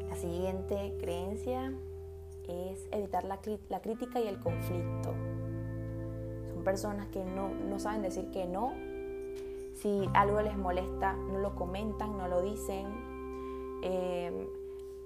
La 0.09 0.15
siguiente 0.17 0.97
creencia 0.99 1.71
es 2.49 2.85
evitar 2.91 3.23
la, 3.23 3.39
crítica 3.39 4.19
y 4.19 4.27
el 4.27 4.37
conflicto. 4.41 5.13
Son 6.53 6.61
personas 6.65 7.07
que 7.07 7.23
no, 7.23 7.79
saben 7.79 8.01
decir 8.01 8.31
que 8.31 8.45
no. 8.45 8.73
Si 9.75 10.09
algo 10.13 10.41
les 10.41 10.57
molesta, 10.57 11.13
no 11.13 11.39
lo 11.39 11.55
comentan, 11.55 12.17
no 12.17 12.27
lo 12.27 12.41
dicen. 12.41 13.79
Eh, 13.81 14.45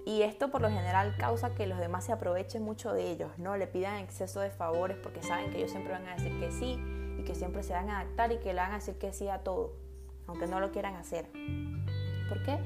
y 0.04 0.22
esto 0.22 0.50
por 0.50 0.62
lo 0.62 0.70
general 0.70 1.14
causa 1.18 1.54
que 1.54 1.66
los 1.66 1.78
demás 1.78 2.04
se 2.04 2.12
aprovechen 2.12 2.62
mucho 2.62 2.92
de 2.92 3.10
ellos, 3.10 3.30
¿no? 3.38 3.56
Le 3.56 3.66
pidan 3.66 3.96
exceso 3.96 4.40
de 4.40 4.50
favores 4.50 4.96
porque 4.96 5.22
saben 5.22 5.50
que 5.50 5.58
ellos 5.58 5.70
siempre 5.70 5.92
van 5.92 6.06
a 6.06 6.14
decir 6.14 6.38
que 6.40 6.50
sí 6.50 6.78
y 7.18 7.24
que 7.24 7.34
siempre 7.34 7.62
se 7.62 7.72
van 7.72 7.90
a 7.90 8.00
adaptar 8.00 8.32
y 8.32 8.38
que 8.38 8.52
le 8.52 8.60
van 8.60 8.72
a 8.72 8.76
decir 8.76 8.94
que 8.94 9.12
sí 9.12 9.28
a 9.28 9.38
todo, 9.38 9.72
aunque 10.26 10.46
no 10.46 10.60
lo 10.60 10.70
quieran 10.70 10.96
hacer. 10.96 11.26
¿Por 12.28 12.42
qué? 12.42 12.58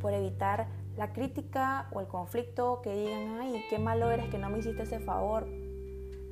Por 0.00 0.12
evitar 0.12 0.68
la 0.96 1.12
crítica 1.12 1.88
o 1.92 2.00
el 2.00 2.06
conflicto 2.06 2.80
que 2.82 2.94
digan, 2.94 3.38
ay, 3.40 3.64
qué 3.70 3.78
malo 3.78 4.10
eres 4.10 4.28
que 4.28 4.38
no 4.38 4.50
me 4.50 4.58
hiciste 4.58 4.82
ese 4.82 5.00
favor. 5.00 5.46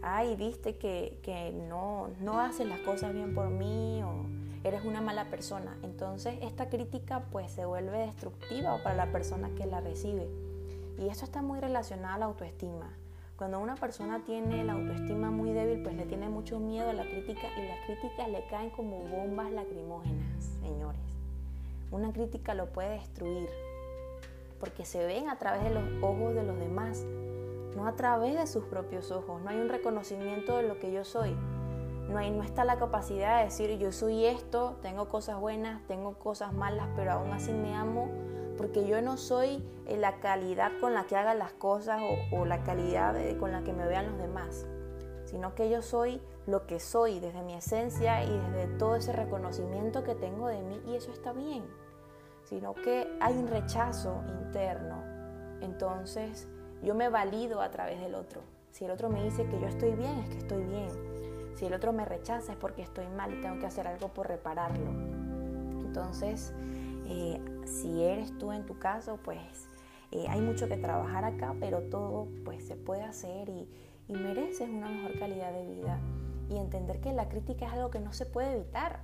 Ay, 0.02 0.36
viste 0.36 0.76
que, 0.76 1.18
que 1.22 1.52
no, 1.52 2.10
no 2.20 2.40
haces 2.40 2.68
las 2.68 2.80
cosas 2.80 3.12
bien 3.12 3.34
por 3.34 3.48
mí 3.48 4.02
o 4.02 4.35
eres 4.66 4.84
una 4.84 5.00
mala 5.00 5.26
persona. 5.26 5.76
Entonces 5.82 6.38
esta 6.42 6.68
crítica 6.68 7.24
pues 7.30 7.52
se 7.52 7.64
vuelve 7.64 7.98
destructiva 7.98 8.82
para 8.82 8.96
la 8.96 9.12
persona 9.12 9.50
que 9.56 9.66
la 9.66 9.80
recibe. 9.80 10.28
Y 10.98 11.08
esto 11.08 11.24
está 11.24 11.42
muy 11.42 11.60
relacionado 11.60 12.14
a 12.14 12.18
la 12.18 12.24
autoestima. 12.26 12.90
Cuando 13.36 13.60
una 13.60 13.74
persona 13.74 14.24
tiene 14.24 14.64
la 14.64 14.72
autoestima 14.72 15.30
muy 15.30 15.52
débil, 15.52 15.82
pues 15.82 15.94
le 15.94 16.06
tiene 16.06 16.28
mucho 16.28 16.58
miedo 16.58 16.88
a 16.88 16.94
la 16.94 17.04
crítica 17.04 17.48
y 17.58 17.68
las 17.68 17.84
críticas 17.84 18.28
le 18.30 18.46
caen 18.46 18.70
como 18.70 19.00
bombas 19.00 19.52
lacrimógenas, 19.52 20.44
señores. 20.62 21.00
Una 21.90 22.12
crítica 22.12 22.54
lo 22.54 22.66
puede 22.72 22.90
destruir 22.90 23.48
porque 24.58 24.86
se 24.86 25.04
ven 25.04 25.28
a 25.28 25.38
través 25.38 25.62
de 25.64 25.70
los 25.70 25.84
ojos 26.02 26.34
de 26.34 26.42
los 26.42 26.58
demás, 26.58 27.04
no 27.76 27.86
a 27.86 27.94
través 27.94 28.36
de 28.36 28.46
sus 28.46 28.64
propios 28.64 29.10
ojos. 29.12 29.42
No 29.42 29.50
hay 29.50 29.58
un 29.58 29.68
reconocimiento 29.68 30.56
de 30.56 30.62
lo 30.62 30.78
que 30.78 30.90
yo 30.90 31.04
soy. 31.04 31.36
No, 32.08 32.18
hay, 32.18 32.30
no 32.30 32.42
está 32.42 32.64
la 32.64 32.78
capacidad 32.78 33.38
de 33.38 33.44
decir 33.44 33.78
yo 33.78 33.90
soy 33.90 34.26
esto, 34.26 34.76
tengo 34.82 35.08
cosas 35.08 35.40
buenas, 35.40 35.84
tengo 35.88 36.14
cosas 36.14 36.52
malas, 36.52 36.88
pero 36.94 37.12
aún 37.12 37.32
así 37.32 37.52
me 37.52 37.74
amo 37.74 38.08
porque 38.56 38.86
yo 38.86 39.00
no 39.02 39.16
soy 39.16 39.64
eh, 39.86 39.96
la 39.96 40.18
calidad 40.20 40.72
con 40.80 40.94
la 40.94 41.04
que 41.04 41.16
haga 41.16 41.34
las 41.34 41.52
cosas 41.52 42.00
o, 42.32 42.44
la 42.44 42.62
calidad 42.62 43.14
con 43.38 43.52
la 43.52 43.62
que 43.62 43.72
me 43.72 43.86
vean 43.86 44.06
los 44.10 44.18
demás, 44.18 44.66
sino 45.24 45.54
que 45.54 45.68
yo 45.68 45.82
soy 45.82 46.20
lo 46.46 46.66
que 46.66 46.80
soy 46.80 47.20
desde 47.20 47.42
mi 47.42 47.54
esencia 47.54 48.24
y 48.24 48.38
desde 48.38 48.66
todo 48.78 48.96
ese 48.96 49.12
reconocimiento 49.12 50.04
que 50.04 50.14
tengo 50.14 50.48
de 50.48 50.62
mí 50.62 50.80
y 50.86 50.94
eso 50.94 51.12
está 51.12 51.32
bien, 51.32 51.64
sino 52.44 52.74
que 52.74 53.06
hay 53.20 53.36
un 53.36 53.48
rechazo 53.48 54.22
interno. 54.42 55.02
Entonces 55.60 56.48
yo 56.82 56.94
me 56.94 57.08
valido 57.08 57.60
a 57.60 57.70
través 57.70 58.00
del 58.00 58.14
otro. 58.14 58.42
Si 58.70 58.84
el 58.84 58.90
otro 58.90 59.08
me 59.08 59.24
dice 59.24 59.46
que 59.46 59.58
yo 59.60 59.66
estoy 59.66 59.92
bien, 59.92 60.18
es 60.20 60.30
que 60.30 60.38
estoy 60.38 60.62
bien. 60.62 61.15
Si 61.56 61.64
el 61.64 61.72
otro 61.72 61.92
me 61.92 62.04
rechaza 62.04 62.52
es 62.52 62.58
porque 62.58 62.82
estoy 62.82 63.08
mal 63.08 63.32
y 63.32 63.40
tengo 63.40 63.58
que 63.58 63.66
hacer 63.66 63.88
algo 63.88 64.08
por 64.08 64.28
repararlo. 64.28 64.90
Entonces, 65.80 66.52
eh, 67.06 67.40
si 67.64 68.04
eres 68.04 68.36
tú 68.36 68.52
en 68.52 68.66
tu 68.66 68.78
caso, 68.78 69.18
pues 69.24 69.68
eh, 70.12 70.26
hay 70.28 70.42
mucho 70.42 70.68
que 70.68 70.76
trabajar 70.76 71.24
acá, 71.24 71.54
pero 71.58 71.80
todo 71.84 72.28
pues 72.44 72.66
se 72.66 72.76
puede 72.76 73.04
hacer 73.04 73.48
y, 73.48 73.68
y 74.06 74.12
mereces 74.12 74.68
una 74.68 74.90
mejor 74.90 75.18
calidad 75.18 75.50
de 75.50 75.66
vida 75.66 75.98
y 76.50 76.58
entender 76.58 77.00
que 77.00 77.12
la 77.12 77.30
crítica 77.30 77.66
es 77.66 77.72
algo 77.72 77.90
que 77.90 78.00
no 78.00 78.12
se 78.12 78.26
puede 78.26 78.52
evitar. 78.52 79.00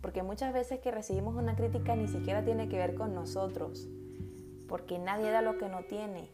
Porque 0.00 0.22
muchas 0.22 0.54
veces 0.54 0.80
que 0.80 0.90
recibimos 0.90 1.36
una 1.36 1.54
crítica 1.54 1.94
ni 1.94 2.08
siquiera 2.08 2.42
tiene 2.42 2.70
que 2.70 2.78
ver 2.78 2.94
con 2.94 3.14
nosotros, 3.14 3.88
porque 4.68 4.98
nadie 4.98 5.30
da 5.30 5.42
lo 5.42 5.58
que 5.58 5.68
no 5.68 5.84
tiene. 5.84 6.30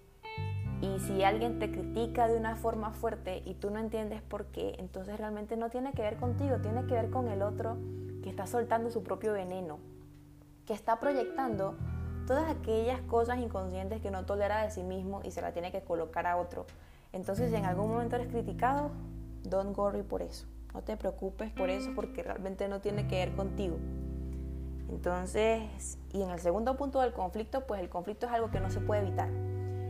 Y 0.80 1.00
si 1.00 1.24
alguien 1.24 1.58
te 1.58 1.70
critica 1.70 2.28
de 2.28 2.36
una 2.36 2.56
forma 2.56 2.92
fuerte 2.92 3.42
y 3.44 3.54
tú 3.54 3.70
no 3.70 3.78
entiendes 3.78 4.22
por 4.22 4.46
qué, 4.46 4.76
entonces 4.78 5.18
realmente 5.18 5.56
no 5.56 5.70
tiene 5.70 5.92
que 5.92 6.02
ver 6.02 6.16
contigo, 6.16 6.58
tiene 6.58 6.86
que 6.86 6.94
ver 6.94 7.10
con 7.10 7.28
el 7.28 7.42
otro 7.42 7.76
que 8.22 8.30
está 8.30 8.46
soltando 8.46 8.90
su 8.90 9.02
propio 9.02 9.32
veneno 9.32 9.78
que 10.68 10.74
está 10.74 11.00
proyectando 11.00 11.76
todas 12.26 12.50
aquellas 12.50 13.00
cosas 13.00 13.38
inconscientes 13.38 14.02
que 14.02 14.10
no 14.10 14.26
tolera 14.26 14.62
de 14.62 14.70
sí 14.70 14.82
mismo 14.82 15.22
y 15.24 15.30
se 15.30 15.40
la 15.40 15.52
tiene 15.52 15.72
que 15.72 15.80
colocar 15.80 16.26
a 16.26 16.36
otro. 16.36 16.66
Entonces, 17.10 17.50
si 17.50 17.56
en 17.56 17.64
algún 17.64 17.88
momento 17.88 18.16
eres 18.16 18.28
criticado, 18.28 18.90
don't 19.44 19.76
worry 19.78 20.02
por 20.02 20.20
eso. 20.20 20.46
No 20.74 20.82
te 20.82 20.98
preocupes 20.98 21.50
por 21.52 21.70
eso 21.70 21.92
porque 21.94 22.22
realmente 22.22 22.68
no 22.68 22.82
tiene 22.82 23.08
que 23.08 23.16
ver 23.16 23.34
contigo. 23.34 23.78
Entonces, 24.90 25.98
y 26.12 26.20
en 26.20 26.28
el 26.28 26.38
segundo 26.38 26.76
punto 26.76 27.00
del 27.00 27.14
conflicto, 27.14 27.66
pues 27.66 27.80
el 27.80 27.88
conflicto 27.88 28.26
es 28.26 28.32
algo 28.32 28.50
que 28.50 28.60
no 28.60 28.70
se 28.70 28.80
puede 28.80 29.06
evitar. 29.06 29.30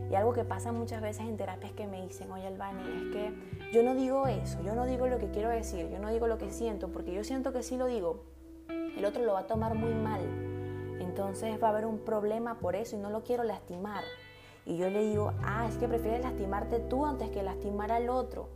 Y 0.09 0.15
algo 0.15 0.33
que 0.33 0.43
pasa 0.43 0.71
muchas 0.71 1.01
veces 1.01 1.27
en 1.27 1.37
terapias 1.37 1.71
que 1.73 1.87
me 1.87 2.01
dicen, 2.01 2.31
oye 2.31 2.47
Albani, 2.47 2.81
es 2.81 3.13
que 3.13 3.71
yo 3.71 3.83
no 3.83 3.93
digo 3.93 4.27
eso, 4.27 4.61
yo 4.63 4.73
no 4.73 4.85
digo 4.85 5.07
lo 5.07 5.19
que 5.19 5.29
quiero 5.29 5.49
decir, 5.49 5.89
yo 5.89 5.99
no 5.99 6.09
digo 6.09 6.27
lo 6.27 6.37
que 6.37 6.49
siento, 6.49 6.89
porque 6.89 7.13
yo 7.13 7.23
siento 7.23 7.53
que 7.53 7.61
si 7.61 7.77
lo 7.77 7.85
digo, 7.85 8.23
el 8.69 9.05
otro 9.05 9.23
lo 9.23 9.33
va 9.33 9.41
a 9.41 9.47
tomar 9.47 9.75
muy 9.75 9.93
mal 9.93 10.21
entonces 11.19 11.61
va 11.61 11.67
a 11.67 11.71
haber 11.71 11.85
un 11.85 11.99
problema 11.99 12.59
por 12.59 12.75
eso 12.75 12.95
y 12.95 12.99
no 12.99 13.09
lo 13.09 13.23
quiero 13.23 13.43
lastimar. 13.43 14.03
Y 14.65 14.77
yo 14.77 14.89
le 14.89 15.03
digo, 15.03 15.33
ah, 15.43 15.67
es 15.67 15.75
que 15.77 15.87
prefieres 15.87 16.21
lastimarte 16.21 16.79
tú 16.79 17.05
antes 17.05 17.29
que 17.29 17.43
lastimar 17.43 17.91
al 17.91 18.09
otro. 18.09 18.47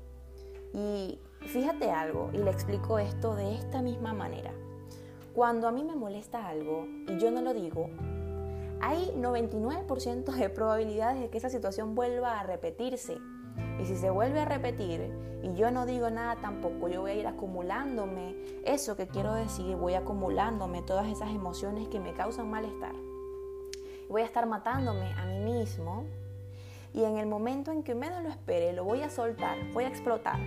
Y 0.73 1.19
fíjate 1.41 1.91
algo, 1.91 2.29
y 2.31 2.37
le 2.37 2.51
explico 2.51 2.99
esto 2.99 3.35
de 3.35 3.55
esta 3.55 3.81
misma 3.81 4.13
manera. 4.13 4.51
Cuando 5.33 5.67
a 5.67 5.71
mí 5.71 5.83
me 5.83 5.95
molesta 5.95 6.47
algo 6.47 6.85
y 7.07 7.17
yo 7.17 7.31
no 7.31 7.41
lo 7.41 7.53
digo, 7.53 7.89
hay 8.85 9.13
99% 9.15 10.25
de 10.25 10.49
probabilidades 10.49 11.21
de 11.21 11.29
que 11.29 11.37
esa 11.37 11.49
situación 11.49 11.95
vuelva 11.95 12.37
a 12.37 12.43
repetirse. 12.43 13.17
Y 13.79 13.85
si 13.85 13.95
se 13.95 14.09
vuelve 14.09 14.41
a 14.41 14.45
repetir 14.45 15.09
y 15.41 15.53
yo 15.53 15.71
no 15.71 15.85
digo 15.85 16.09
nada 16.09 16.35
tampoco, 16.41 16.89
yo 16.89 16.99
voy 16.99 17.11
a 17.11 17.15
ir 17.15 17.25
acumulándome 17.25 18.35
eso 18.65 18.97
que 18.97 19.07
quiero 19.07 19.35
decir, 19.35 19.77
voy 19.77 19.93
acumulándome 19.93 20.81
todas 20.81 21.07
esas 21.07 21.29
emociones 21.29 21.87
que 21.87 22.01
me 22.01 22.13
causan 22.13 22.51
malestar. 22.51 22.93
Voy 24.09 24.21
a 24.21 24.25
estar 24.25 24.47
matándome 24.47 25.13
a 25.13 25.27
mí 25.27 25.39
mismo 25.39 26.03
y 26.93 27.05
en 27.05 27.17
el 27.17 27.25
momento 27.25 27.71
en 27.71 27.83
que 27.83 27.95
menos 27.95 28.21
lo 28.21 28.27
espere 28.27 28.73
lo 28.73 28.83
voy 28.83 29.01
a 29.01 29.09
soltar, 29.09 29.57
voy 29.71 29.85
a 29.85 29.87
explotar. 29.87 30.39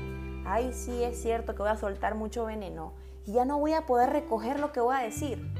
Ay, 0.44 0.74
sí 0.74 1.02
es 1.02 1.22
cierto 1.22 1.54
que 1.54 1.62
voy 1.62 1.70
a 1.70 1.78
soltar 1.78 2.14
mucho 2.14 2.44
veneno 2.44 2.92
y 3.24 3.32
ya 3.32 3.46
no 3.46 3.58
voy 3.58 3.72
a 3.72 3.86
poder 3.86 4.10
recoger 4.10 4.60
lo 4.60 4.72
que 4.72 4.80
voy 4.80 4.94
a 4.94 5.00
decir. 5.00 5.55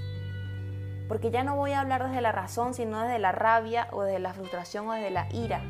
Porque 1.09 1.31
ya 1.31 1.45
no 1.45 1.57
voy 1.57 1.73
a 1.73 1.81
hablar 1.81 2.05
desde 2.05 2.21
la 2.21 2.33
razón, 2.33 2.75
sino 2.75 3.03
desde 3.03 3.19
la 3.19 3.33
rabia 3.33 3.89
o 3.93 4.03
desde 4.03 4.19
la 4.19 4.35
frustración 4.35 4.89
o 4.89 4.93
desde 4.93 5.11
la 5.11 5.29
ira. 5.33 5.63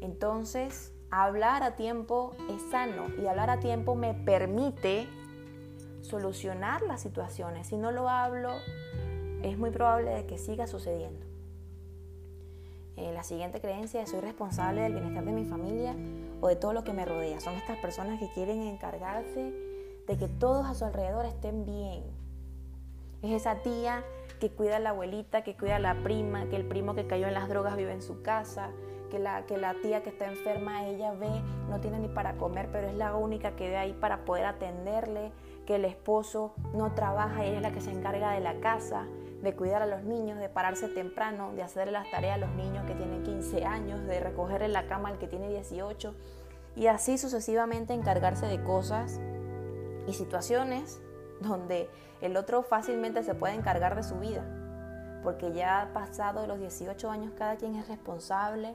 Entonces, 0.00 0.92
hablar 1.10 1.62
a 1.62 1.76
tiempo 1.76 2.34
es 2.50 2.62
sano 2.70 3.06
y 3.20 3.26
hablar 3.26 3.50
a 3.50 3.60
tiempo 3.60 3.94
me 3.94 4.14
permite 4.14 5.08
solucionar 6.00 6.82
las 6.82 7.00
situaciones. 7.00 7.68
Si 7.68 7.76
no 7.76 7.92
lo 7.92 8.08
hablo, 8.08 8.50
es 9.42 9.58
muy 9.58 9.70
probable 9.70 10.10
de 10.10 10.26
que 10.26 10.38
siga 10.38 10.66
sucediendo. 10.66 11.26
Eh, 12.96 13.12
la 13.12 13.22
siguiente 13.22 13.60
creencia 13.60 14.02
es 14.02 14.10
soy 14.10 14.20
responsable 14.20 14.82
del 14.82 14.92
bienestar 14.92 15.24
de 15.24 15.32
mi 15.32 15.44
familia 15.44 15.96
o 16.40 16.48
de 16.48 16.56
todo 16.56 16.72
lo 16.72 16.84
que 16.84 16.92
me 16.92 17.04
rodea. 17.04 17.40
Son 17.40 17.54
estas 17.54 17.78
personas 17.78 18.18
que 18.20 18.30
quieren 18.32 18.62
encargarse 18.62 19.52
de 20.06 20.18
que 20.18 20.28
todos 20.28 20.66
a 20.66 20.74
su 20.74 20.84
alrededor 20.84 21.24
estén 21.24 21.64
bien. 21.64 22.21
Es 23.22 23.30
esa 23.30 23.62
tía 23.62 24.04
que 24.40 24.50
cuida 24.50 24.76
a 24.76 24.80
la 24.80 24.90
abuelita, 24.90 25.42
que 25.42 25.56
cuida 25.56 25.76
a 25.76 25.78
la 25.78 26.02
prima, 26.02 26.46
que 26.46 26.56
el 26.56 26.66
primo 26.66 26.94
que 26.94 27.06
cayó 27.06 27.28
en 27.28 27.34
las 27.34 27.48
drogas 27.48 27.76
vive 27.76 27.92
en 27.92 28.02
su 28.02 28.22
casa, 28.22 28.70
que 29.10 29.20
la, 29.20 29.46
que 29.46 29.56
la 29.56 29.74
tía 29.74 30.02
que 30.02 30.10
está 30.10 30.26
enferma, 30.26 30.86
ella 30.86 31.12
ve, 31.12 31.30
no 31.68 31.80
tiene 31.80 32.00
ni 32.00 32.08
para 32.08 32.36
comer, 32.36 32.68
pero 32.72 32.88
es 32.88 32.94
la 32.94 33.14
única 33.14 33.54
que 33.54 33.68
ve 33.68 33.76
ahí 33.76 33.92
para 33.92 34.24
poder 34.24 34.46
atenderle, 34.46 35.30
que 35.66 35.76
el 35.76 35.84
esposo 35.84 36.54
no 36.74 36.94
trabaja 36.94 37.44
y 37.44 37.50
ella 37.50 37.58
es 37.58 37.62
la 37.62 37.70
que 37.70 37.80
se 37.80 37.92
encarga 37.92 38.32
de 38.32 38.40
la 38.40 38.58
casa, 38.58 39.06
de 39.42 39.54
cuidar 39.54 39.82
a 39.82 39.86
los 39.86 40.02
niños, 40.02 40.38
de 40.38 40.48
pararse 40.48 40.88
temprano, 40.88 41.52
de 41.52 41.62
hacerle 41.62 41.92
las 41.92 42.10
tareas 42.10 42.34
a 42.34 42.38
los 42.38 42.50
niños 42.56 42.84
que 42.86 42.94
tienen 42.94 43.22
15 43.22 43.64
años, 43.64 44.04
de 44.06 44.18
recogerle 44.18 44.66
la 44.68 44.86
cama 44.86 45.10
al 45.10 45.18
que 45.18 45.28
tiene 45.28 45.48
18 45.48 46.14
y 46.74 46.86
así 46.86 47.18
sucesivamente 47.18 47.92
encargarse 47.92 48.46
de 48.46 48.62
cosas 48.64 49.20
y 50.08 50.14
situaciones 50.14 51.00
donde 51.42 51.90
el 52.20 52.36
otro 52.36 52.62
fácilmente 52.62 53.22
se 53.22 53.34
puede 53.34 53.54
encargar 53.54 53.96
de 53.96 54.02
su 54.02 54.18
vida, 54.18 54.44
porque 55.22 55.52
ya 55.52 55.90
pasado 55.92 56.46
los 56.46 56.58
18 56.58 57.10
años 57.10 57.32
cada 57.36 57.56
quien 57.56 57.74
es 57.76 57.88
responsable 57.88 58.74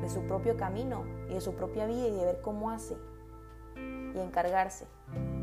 de 0.00 0.08
su 0.08 0.22
propio 0.26 0.56
camino 0.56 1.04
y 1.28 1.34
de 1.34 1.40
su 1.40 1.54
propia 1.54 1.86
vida 1.86 2.08
y 2.08 2.10
de 2.10 2.24
ver 2.24 2.40
cómo 2.40 2.70
hace 2.70 2.96
y 3.76 4.18
encargarse. 4.18 4.86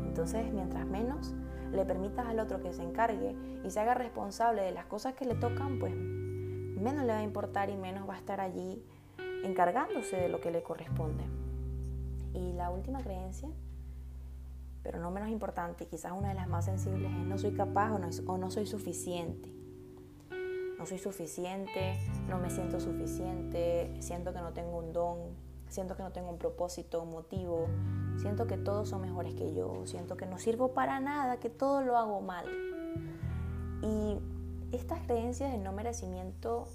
Entonces, 0.06 0.52
mientras 0.52 0.86
menos 0.86 1.34
le 1.72 1.84
permitas 1.84 2.26
al 2.26 2.40
otro 2.40 2.60
que 2.60 2.72
se 2.72 2.82
encargue 2.82 3.34
y 3.64 3.70
se 3.70 3.80
haga 3.80 3.94
responsable 3.94 4.62
de 4.62 4.72
las 4.72 4.86
cosas 4.86 5.14
que 5.14 5.24
le 5.24 5.34
tocan, 5.34 5.78
pues 5.78 5.94
menos 5.94 7.04
le 7.04 7.12
va 7.12 7.18
a 7.18 7.22
importar 7.22 7.70
y 7.70 7.76
menos 7.76 8.08
va 8.08 8.14
a 8.14 8.18
estar 8.18 8.40
allí 8.40 8.84
encargándose 9.44 10.16
de 10.16 10.28
lo 10.28 10.40
que 10.40 10.50
le 10.50 10.62
corresponde. 10.62 11.24
Y 12.34 12.52
la 12.52 12.70
última 12.70 13.00
creencia 13.00 13.48
pero 14.82 14.98
no 14.98 15.10
menos 15.10 15.28
importante, 15.28 15.86
quizás 15.86 16.12
una 16.12 16.28
de 16.28 16.34
las 16.34 16.48
más 16.48 16.64
sensibles 16.64 17.10
es 17.10 17.26
no 17.26 17.38
soy 17.38 17.52
capaz 17.52 17.92
o 17.92 17.98
no, 17.98 18.08
o 18.26 18.38
no 18.38 18.50
soy 18.50 18.66
suficiente. 18.66 19.52
No 20.78 20.86
soy 20.86 20.98
suficiente, 20.98 21.98
no 22.28 22.38
me 22.38 22.48
siento 22.48 22.80
suficiente, 22.80 23.94
siento 24.00 24.32
que 24.32 24.40
no 24.40 24.54
tengo 24.54 24.78
un 24.78 24.94
don, 24.94 25.18
siento 25.68 25.94
que 25.94 26.02
no 26.02 26.10
tengo 26.10 26.30
un 26.30 26.38
propósito, 26.38 27.02
un 27.02 27.10
motivo, 27.10 27.66
siento 28.16 28.46
que 28.46 28.56
todos 28.56 28.88
son 28.88 29.02
mejores 29.02 29.34
que 29.34 29.52
yo, 29.52 29.82
siento 29.84 30.16
que 30.16 30.24
no 30.24 30.38
sirvo 30.38 30.72
para 30.72 30.98
nada, 30.98 31.38
que 31.38 31.50
todo 31.50 31.82
lo 31.82 31.98
hago 31.98 32.22
mal. 32.22 32.46
Y 33.82 34.18
estas 34.74 35.00
creencias 35.00 35.52
de 35.52 35.58
no 35.58 35.72
merecimiento 35.72 36.66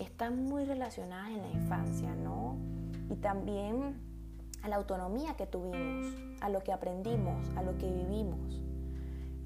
están 0.00 0.44
muy 0.44 0.64
relacionadas 0.64 1.30
en 1.30 1.42
la 1.42 1.50
infancia, 1.50 2.14
¿no? 2.16 2.56
Y 3.08 3.16
también 3.16 4.00
a 4.64 4.68
la 4.68 4.76
autonomía 4.76 5.36
que 5.36 5.46
tuvimos, 5.46 6.06
a 6.40 6.48
lo 6.48 6.64
que 6.64 6.72
aprendimos, 6.72 7.36
a 7.54 7.62
lo 7.62 7.76
que 7.76 7.86
vivimos. 7.86 8.62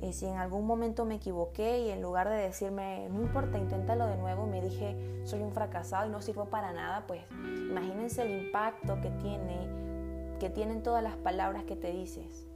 Y 0.01 0.13
si 0.13 0.27
en 0.27 0.37
algún 0.37 0.65
momento 0.65 1.05
me 1.05 1.17
equivoqué 1.17 1.81
y 1.81 1.91
en 1.91 2.01
lugar 2.01 2.29
de 2.29 2.37
decirme, 2.37 3.09
no 3.11 3.21
importa, 3.23 3.59
inténtalo 3.59 4.07
de 4.07 4.17
nuevo, 4.17 4.47
me 4.47 4.63
dije, 4.63 4.97
soy 5.25 5.41
un 5.41 5.51
fracasado 5.51 6.07
y 6.07 6.11
no 6.11 6.23
sirvo 6.23 6.45
para 6.45 6.73
nada, 6.73 7.05
pues 7.09 7.21
imagínense 7.33 8.23
el 8.23 8.45
impacto 8.45 9.01
que, 9.01 9.11
tiene, 9.11 10.37
que 10.39 10.51
tienen 10.51 10.85
todas 10.85 11.03
las 11.03 11.17
palabras 11.17 11.65
que 11.65 11.75
te 11.75 11.91
dices 11.91 12.47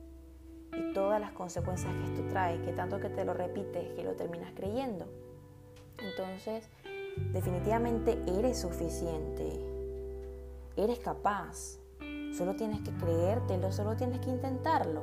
y 0.73 0.92
todas 0.92 1.21
las 1.21 1.33
consecuencias 1.33 1.92
que 1.92 2.04
esto 2.04 2.23
trae, 2.28 2.62
que 2.62 2.73
tanto 2.73 3.00
que 3.00 3.09
te 3.09 3.25
lo 3.25 3.35
repites, 3.35 3.92
que 3.95 4.04
lo 4.04 4.12
terminas 4.12 4.52
creyendo. 4.54 5.07
Entonces, 5.99 6.71
definitivamente 7.33 8.23
eres 8.38 8.61
suficiente, 8.61 9.59
eres 10.76 11.00
capaz, 11.00 11.81
solo 12.32 12.54
tienes 12.54 12.80
que 12.80 12.90
creértelo, 12.92 13.72
solo 13.72 13.96
tienes 13.96 14.20
que 14.20 14.30
intentarlo. 14.30 15.02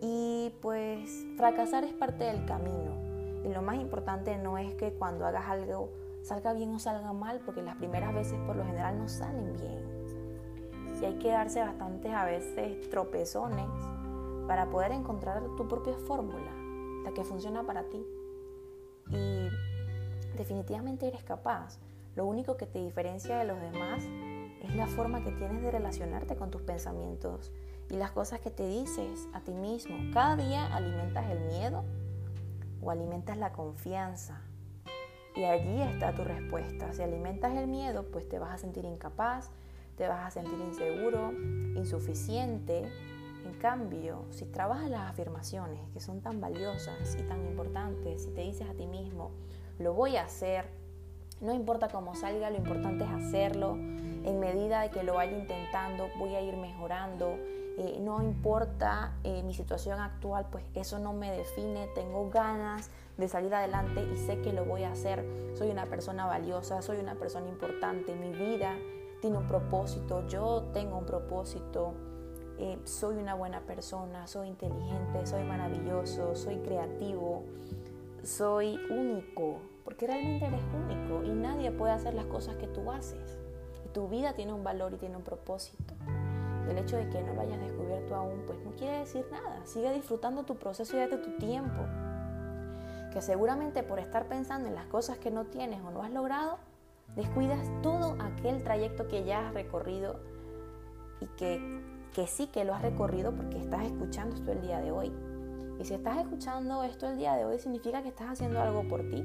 Y 0.00 0.52
pues 0.62 1.26
fracasar 1.36 1.84
es 1.84 1.92
parte 1.92 2.24
del 2.24 2.44
camino. 2.44 2.96
Y 3.44 3.48
lo 3.48 3.62
más 3.62 3.76
importante 3.76 4.36
no 4.36 4.58
es 4.58 4.74
que 4.74 4.92
cuando 4.92 5.26
hagas 5.26 5.46
algo 5.46 5.90
salga 6.22 6.52
bien 6.52 6.74
o 6.74 6.78
salga 6.78 7.12
mal, 7.12 7.40
porque 7.44 7.62
las 7.62 7.76
primeras 7.76 8.14
veces 8.14 8.38
por 8.46 8.56
lo 8.56 8.64
general 8.64 8.98
no 8.98 9.08
salen 9.08 9.54
bien. 9.54 9.98
Y 11.00 11.04
hay 11.04 11.14
que 11.14 11.28
darse 11.28 11.60
bastantes 11.60 12.12
a 12.12 12.24
veces 12.24 12.90
tropezones 12.90 13.68
para 14.46 14.66
poder 14.66 14.92
encontrar 14.92 15.42
tu 15.56 15.68
propia 15.68 15.94
fórmula, 15.94 16.50
la 17.04 17.12
que 17.12 17.24
funciona 17.24 17.64
para 17.64 17.84
ti. 17.84 18.04
Y 19.10 19.48
definitivamente 20.36 21.06
eres 21.06 21.22
capaz. 21.22 21.78
Lo 22.16 22.26
único 22.26 22.56
que 22.56 22.66
te 22.66 22.80
diferencia 22.80 23.38
de 23.38 23.44
los 23.44 23.60
demás 23.60 24.02
es 24.62 24.74
la 24.74 24.86
forma 24.86 25.22
que 25.22 25.32
tienes 25.32 25.62
de 25.62 25.70
relacionarte 25.70 26.36
con 26.36 26.50
tus 26.50 26.62
pensamientos 26.62 27.52
y 27.90 27.94
las 27.96 28.10
cosas 28.10 28.40
que 28.40 28.50
te 28.50 28.66
dices 28.66 29.28
a 29.32 29.40
ti 29.40 29.52
mismo. 29.52 29.96
Cada 30.12 30.36
día 30.36 30.66
alimentas 30.74 31.30
el 31.30 31.40
miedo 31.40 31.84
o 32.82 32.90
alimentas 32.90 33.36
la 33.36 33.52
confianza. 33.52 34.40
Y 35.36 35.44
allí 35.44 35.82
está 35.82 36.14
tu 36.14 36.24
respuesta. 36.24 36.92
Si 36.92 37.02
alimentas 37.02 37.56
el 37.56 37.68
miedo, 37.68 38.06
pues 38.10 38.28
te 38.28 38.38
vas 38.38 38.52
a 38.54 38.58
sentir 38.58 38.84
incapaz, 38.84 39.50
te 39.96 40.08
vas 40.08 40.26
a 40.26 40.30
sentir 40.30 40.58
inseguro, 40.58 41.32
insuficiente. 41.76 42.90
En 43.44 43.54
cambio, 43.60 44.24
si 44.30 44.44
trabajas 44.46 44.90
las 44.90 45.08
afirmaciones 45.10 45.80
que 45.92 46.00
son 46.00 46.20
tan 46.20 46.40
valiosas 46.40 47.16
y 47.18 47.22
tan 47.22 47.44
importantes, 47.46 48.24
si 48.24 48.30
te 48.30 48.42
dices 48.42 48.68
a 48.68 48.74
ti 48.74 48.86
mismo, 48.86 49.30
lo 49.78 49.94
voy 49.94 50.16
a 50.16 50.24
hacer, 50.24 50.66
no 51.40 51.54
importa 51.54 51.88
cómo 51.88 52.14
salga, 52.14 52.50
lo 52.50 52.56
importante 52.56 53.04
es 53.04 53.10
hacerlo. 53.10 53.76
En 54.24 54.40
medida 54.40 54.82
de 54.82 54.90
que 54.90 55.02
lo 55.02 55.14
vaya 55.14 55.36
intentando, 55.36 56.08
voy 56.18 56.34
a 56.34 56.40
ir 56.40 56.56
mejorando. 56.56 57.36
Eh, 57.78 57.98
no 58.00 58.22
importa 58.22 59.12
eh, 59.22 59.42
mi 59.44 59.54
situación 59.54 60.00
actual, 60.00 60.46
pues 60.50 60.64
eso 60.74 60.98
no 60.98 61.12
me 61.12 61.30
define. 61.30 61.88
Tengo 61.94 62.28
ganas 62.30 62.90
de 63.16 63.28
salir 63.28 63.54
adelante 63.54 64.04
y 64.12 64.16
sé 64.16 64.40
que 64.40 64.52
lo 64.52 64.64
voy 64.64 64.82
a 64.82 64.92
hacer. 64.92 65.24
Soy 65.54 65.70
una 65.70 65.86
persona 65.86 66.26
valiosa, 66.26 66.82
soy 66.82 66.98
una 66.98 67.14
persona 67.14 67.48
importante. 67.48 68.14
Mi 68.14 68.32
vida 68.32 68.76
tiene 69.20 69.38
un 69.38 69.46
propósito, 69.46 70.26
yo 70.26 70.64
tengo 70.72 70.98
un 70.98 71.06
propósito. 71.06 71.94
Eh, 72.58 72.78
soy 72.84 73.16
una 73.16 73.34
buena 73.34 73.60
persona, 73.60 74.26
soy 74.26 74.48
inteligente, 74.48 75.24
soy 75.26 75.44
maravilloso, 75.44 76.34
soy 76.34 76.56
creativo, 76.56 77.44
soy 78.24 78.80
único 78.90 79.60
porque 79.88 80.06
realmente 80.06 80.44
eres 80.44 80.60
único 80.84 81.24
y 81.24 81.30
nadie 81.30 81.70
puede 81.70 81.94
hacer 81.94 82.12
las 82.12 82.26
cosas 82.26 82.56
que 82.56 82.66
tú 82.66 82.90
haces. 82.90 83.37
Tu 83.92 84.08
vida 84.08 84.34
tiene 84.34 84.52
un 84.52 84.64
valor 84.64 84.92
y 84.94 84.96
tiene 84.96 85.16
un 85.16 85.22
propósito. 85.22 85.94
El 86.68 86.78
hecho 86.78 86.96
de 86.96 87.08
que 87.08 87.22
no 87.22 87.32
lo 87.34 87.40
hayas 87.40 87.60
descubierto 87.60 88.14
aún, 88.14 88.42
pues 88.46 88.58
no 88.64 88.72
quiere 88.72 88.98
decir 88.98 89.26
nada. 89.30 89.64
Sigue 89.64 89.92
disfrutando 89.92 90.44
tu 90.44 90.56
proceso 90.56 90.96
y 90.96 91.00
date 91.00 91.16
tu 91.16 91.36
tiempo. 91.38 91.82
Que 93.12 93.22
seguramente 93.22 93.82
por 93.82 93.98
estar 93.98 94.26
pensando 94.26 94.68
en 94.68 94.74
las 94.74 94.86
cosas 94.86 95.18
que 95.18 95.30
no 95.30 95.46
tienes 95.46 95.80
o 95.82 95.90
no 95.90 96.02
has 96.02 96.10
logrado, 96.10 96.58
descuidas 97.16 97.66
todo 97.82 98.16
aquel 98.20 98.62
trayecto 98.62 99.08
que 99.08 99.24
ya 99.24 99.48
has 99.48 99.54
recorrido 99.54 100.20
y 101.20 101.26
que, 101.38 101.82
que 102.12 102.26
sí 102.26 102.48
que 102.48 102.64
lo 102.64 102.74
has 102.74 102.82
recorrido 102.82 103.34
porque 103.34 103.58
estás 103.58 103.84
escuchando 103.84 104.36
esto 104.36 104.52
el 104.52 104.60
día 104.60 104.80
de 104.80 104.92
hoy. 104.92 105.12
Y 105.80 105.84
si 105.84 105.94
estás 105.94 106.18
escuchando 106.18 106.82
esto 106.82 107.08
el 107.08 107.18
día 107.18 107.34
de 107.34 107.44
hoy, 107.44 107.58
significa 107.58 108.02
que 108.02 108.08
estás 108.08 108.30
haciendo 108.30 108.60
algo 108.60 108.86
por 108.88 109.08
ti 109.08 109.22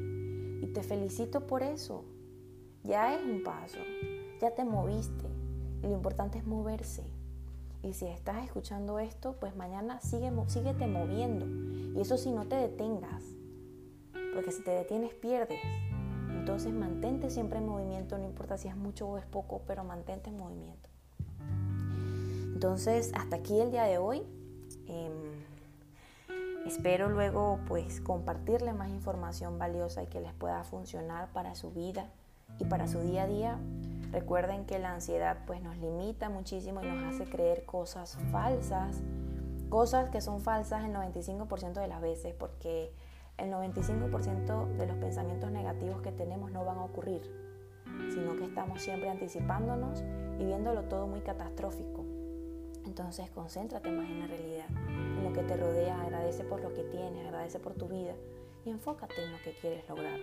y 0.61 0.67
te 0.67 0.83
felicito 0.83 1.47
por 1.47 1.63
eso. 1.63 2.05
Ya 2.83 3.15
es 3.15 3.23
un 3.23 3.43
paso, 3.43 3.79
ya 4.43 4.51
te 4.51 4.63
moviste. 4.63 5.25
Y 5.81 5.87
lo 5.87 5.93
importante 5.93 6.37
es 6.37 6.45
moverse. 6.45 7.03
Y 7.81 7.93
si 7.93 8.05
estás 8.05 8.43
escuchando 8.45 8.99
esto, 8.99 9.35
pues 9.39 9.55
mañana 9.55 9.99
sigue, 9.99 10.31
síguete 10.47 10.87
moviendo. 10.87 11.45
Y 11.97 12.01
eso 12.01 12.17
si 12.17 12.31
no 12.31 12.45
te 12.45 12.55
detengas. 12.55 13.23
Porque 14.33 14.51
si 14.51 14.63
te 14.63 14.71
detienes 14.71 15.13
pierdes. 15.13 15.59
Entonces 16.29 16.73
mantente 16.73 17.29
siempre 17.29 17.59
en 17.59 17.67
movimiento, 17.67 18.17
no 18.17 18.25
importa 18.25 18.57
si 18.57 18.67
es 18.67 18.75
mucho 18.75 19.07
o 19.07 19.17
es 19.17 19.25
poco, 19.25 19.61
pero 19.65 19.83
mantente 19.83 20.29
en 20.29 20.37
movimiento. 20.37 20.89
Entonces, 22.53 23.11
hasta 23.13 23.37
aquí 23.37 23.59
el 23.59 23.71
día 23.71 23.83
de 23.83 23.97
hoy. 23.97 24.23
Em, 24.87 25.43
Espero 26.65 27.09
luego 27.09 27.59
pues 27.67 27.99
compartirle 27.99 28.71
más 28.71 28.89
información 28.89 29.59
valiosa 29.59 30.01
y 30.01 30.07
que 30.07 30.21
les 30.21 30.31
pueda 30.33 30.63
funcionar 30.63 31.27
para 31.33 31.55
su 31.55 31.71
vida 31.71 32.07
y 32.57 32.65
para 32.65 32.87
su 32.87 33.01
día 33.01 33.23
a 33.23 33.27
día. 33.27 33.59
Recuerden 34.13 34.65
que 34.65 34.77
la 34.77 34.93
ansiedad 34.93 35.39
pues 35.47 35.63
nos 35.63 35.75
limita 35.77 36.29
muchísimo 36.29 36.83
y 36.83 36.85
nos 36.85 37.15
hace 37.15 37.25
creer 37.25 37.65
cosas 37.65 38.15
falsas, 38.31 39.01
cosas 39.69 40.11
que 40.11 40.21
son 40.21 40.39
falsas 40.39 40.85
el 40.85 40.93
95% 40.93 41.73
de 41.73 41.87
las 41.87 41.99
veces 41.99 42.35
porque 42.35 42.93
el 43.39 43.51
95% 43.51 44.67
de 44.77 44.85
los 44.85 44.97
pensamientos 44.97 45.49
negativos 45.49 46.03
que 46.03 46.11
tenemos 46.11 46.51
no 46.51 46.63
van 46.63 46.77
a 46.77 46.83
ocurrir, 46.83 47.23
sino 48.13 48.35
que 48.35 48.45
estamos 48.45 48.83
siempre 48.83 49.09
anticipándonos 49.09 50.03
y 50.39 50.45
viéndolo 50.45 50.83
todo 50.83 51.07
muy 51.07 51.21
catastrófico. 51.21 52.05
Entonces 52.85 53.31
concéntrate 53.31 53.91
más 53.91 54.07
en 54.11 54.19
la 54.19 54.27
realidad, 54.27 54.67
en 55.17 55.23
lo 55.23 55.33
que 55.33 55.41
te 55.41 55.57
rodea, 55.57 55.99
agradece 56.03 56.43
por 56.43 56.61
lo 56.61 56.71
que 56.71 56.83
tienes, 56.83 57.25
agradece 57.25 57.57
por 57.57 57.73
tu 57.73 57.87
vida 57.87 58.13
y 58.65 58.69
enfócate 58.69 59.23
en 59.23 59.31
lo 59.31 59.37
que 59.39 59.51
quieres 59.59 59.87
lograr. 59.89 60.19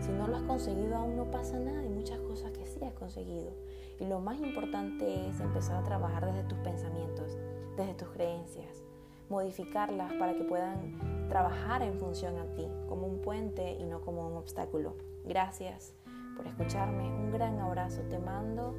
Si 0.00 0.10
no 0.10 0.26
lo 0.26 0.36
has 0.36 0.42
conseguido 0.42 0.96
aún 0.96 1.16
no 1.16 1.30
pasa 1.30 1.58
nada, 1.58 1.80
hay 1.80 1.88
muchas 1.88 2.18
cosas 2.20 2.52
que 2.52 2.66
sí 2.66 2.84
has 2.84 2.94
conseguido. 2.94 3.52
Y 4.00 4.06
lo 4.06 4.20
más 4.20 4.40
importante 4.40 5.28
es 5.28 5.40
empezar 5.40 5.76
a 5.76 5.84
trabajar 5.84 6.26
desde 6.26 6.48
tus 6.48 6.58
pensamientos, 6.58 7.36
desde 7.76 7.94
tus 7.94 8.08
creencias, 8.08 8.82
modificarlas 9.28 10.12
para 10.14 10.34
que 10.34 10.44
puedan 10.44 11.28
trabajar 11.28 11.82
en 11.82 11.98
función 11.98 12.38
a 12.38 12.44
ti, 12.54 12.66
como 12.88 13.06
un 13.06 13.20
puente 13.20 13.72
y 13.72 13.84
no 13.84 14.00
como 14.00 14.26
un 14.26 14.36
obstáculo. 14.36 14.94
Gracias 15.24 15.94
por 16.36 16.46
escucharme, 16.46 17.04
un 17.04 17.30
gran 17.30 17.58
abrazo 17.60 18.02
te 18.10 18.18
mando 18.18 18.74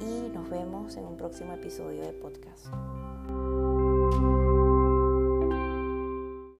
y 0.00 0.28
nos 0.30 0.48
vemos 0.48 0.96
en 0.96 1.04
un 1.04 1.16
próximo 1.16 1.52
episodio 1.52 2.02
de 2.02 2.12
podcast. 2.12 2.68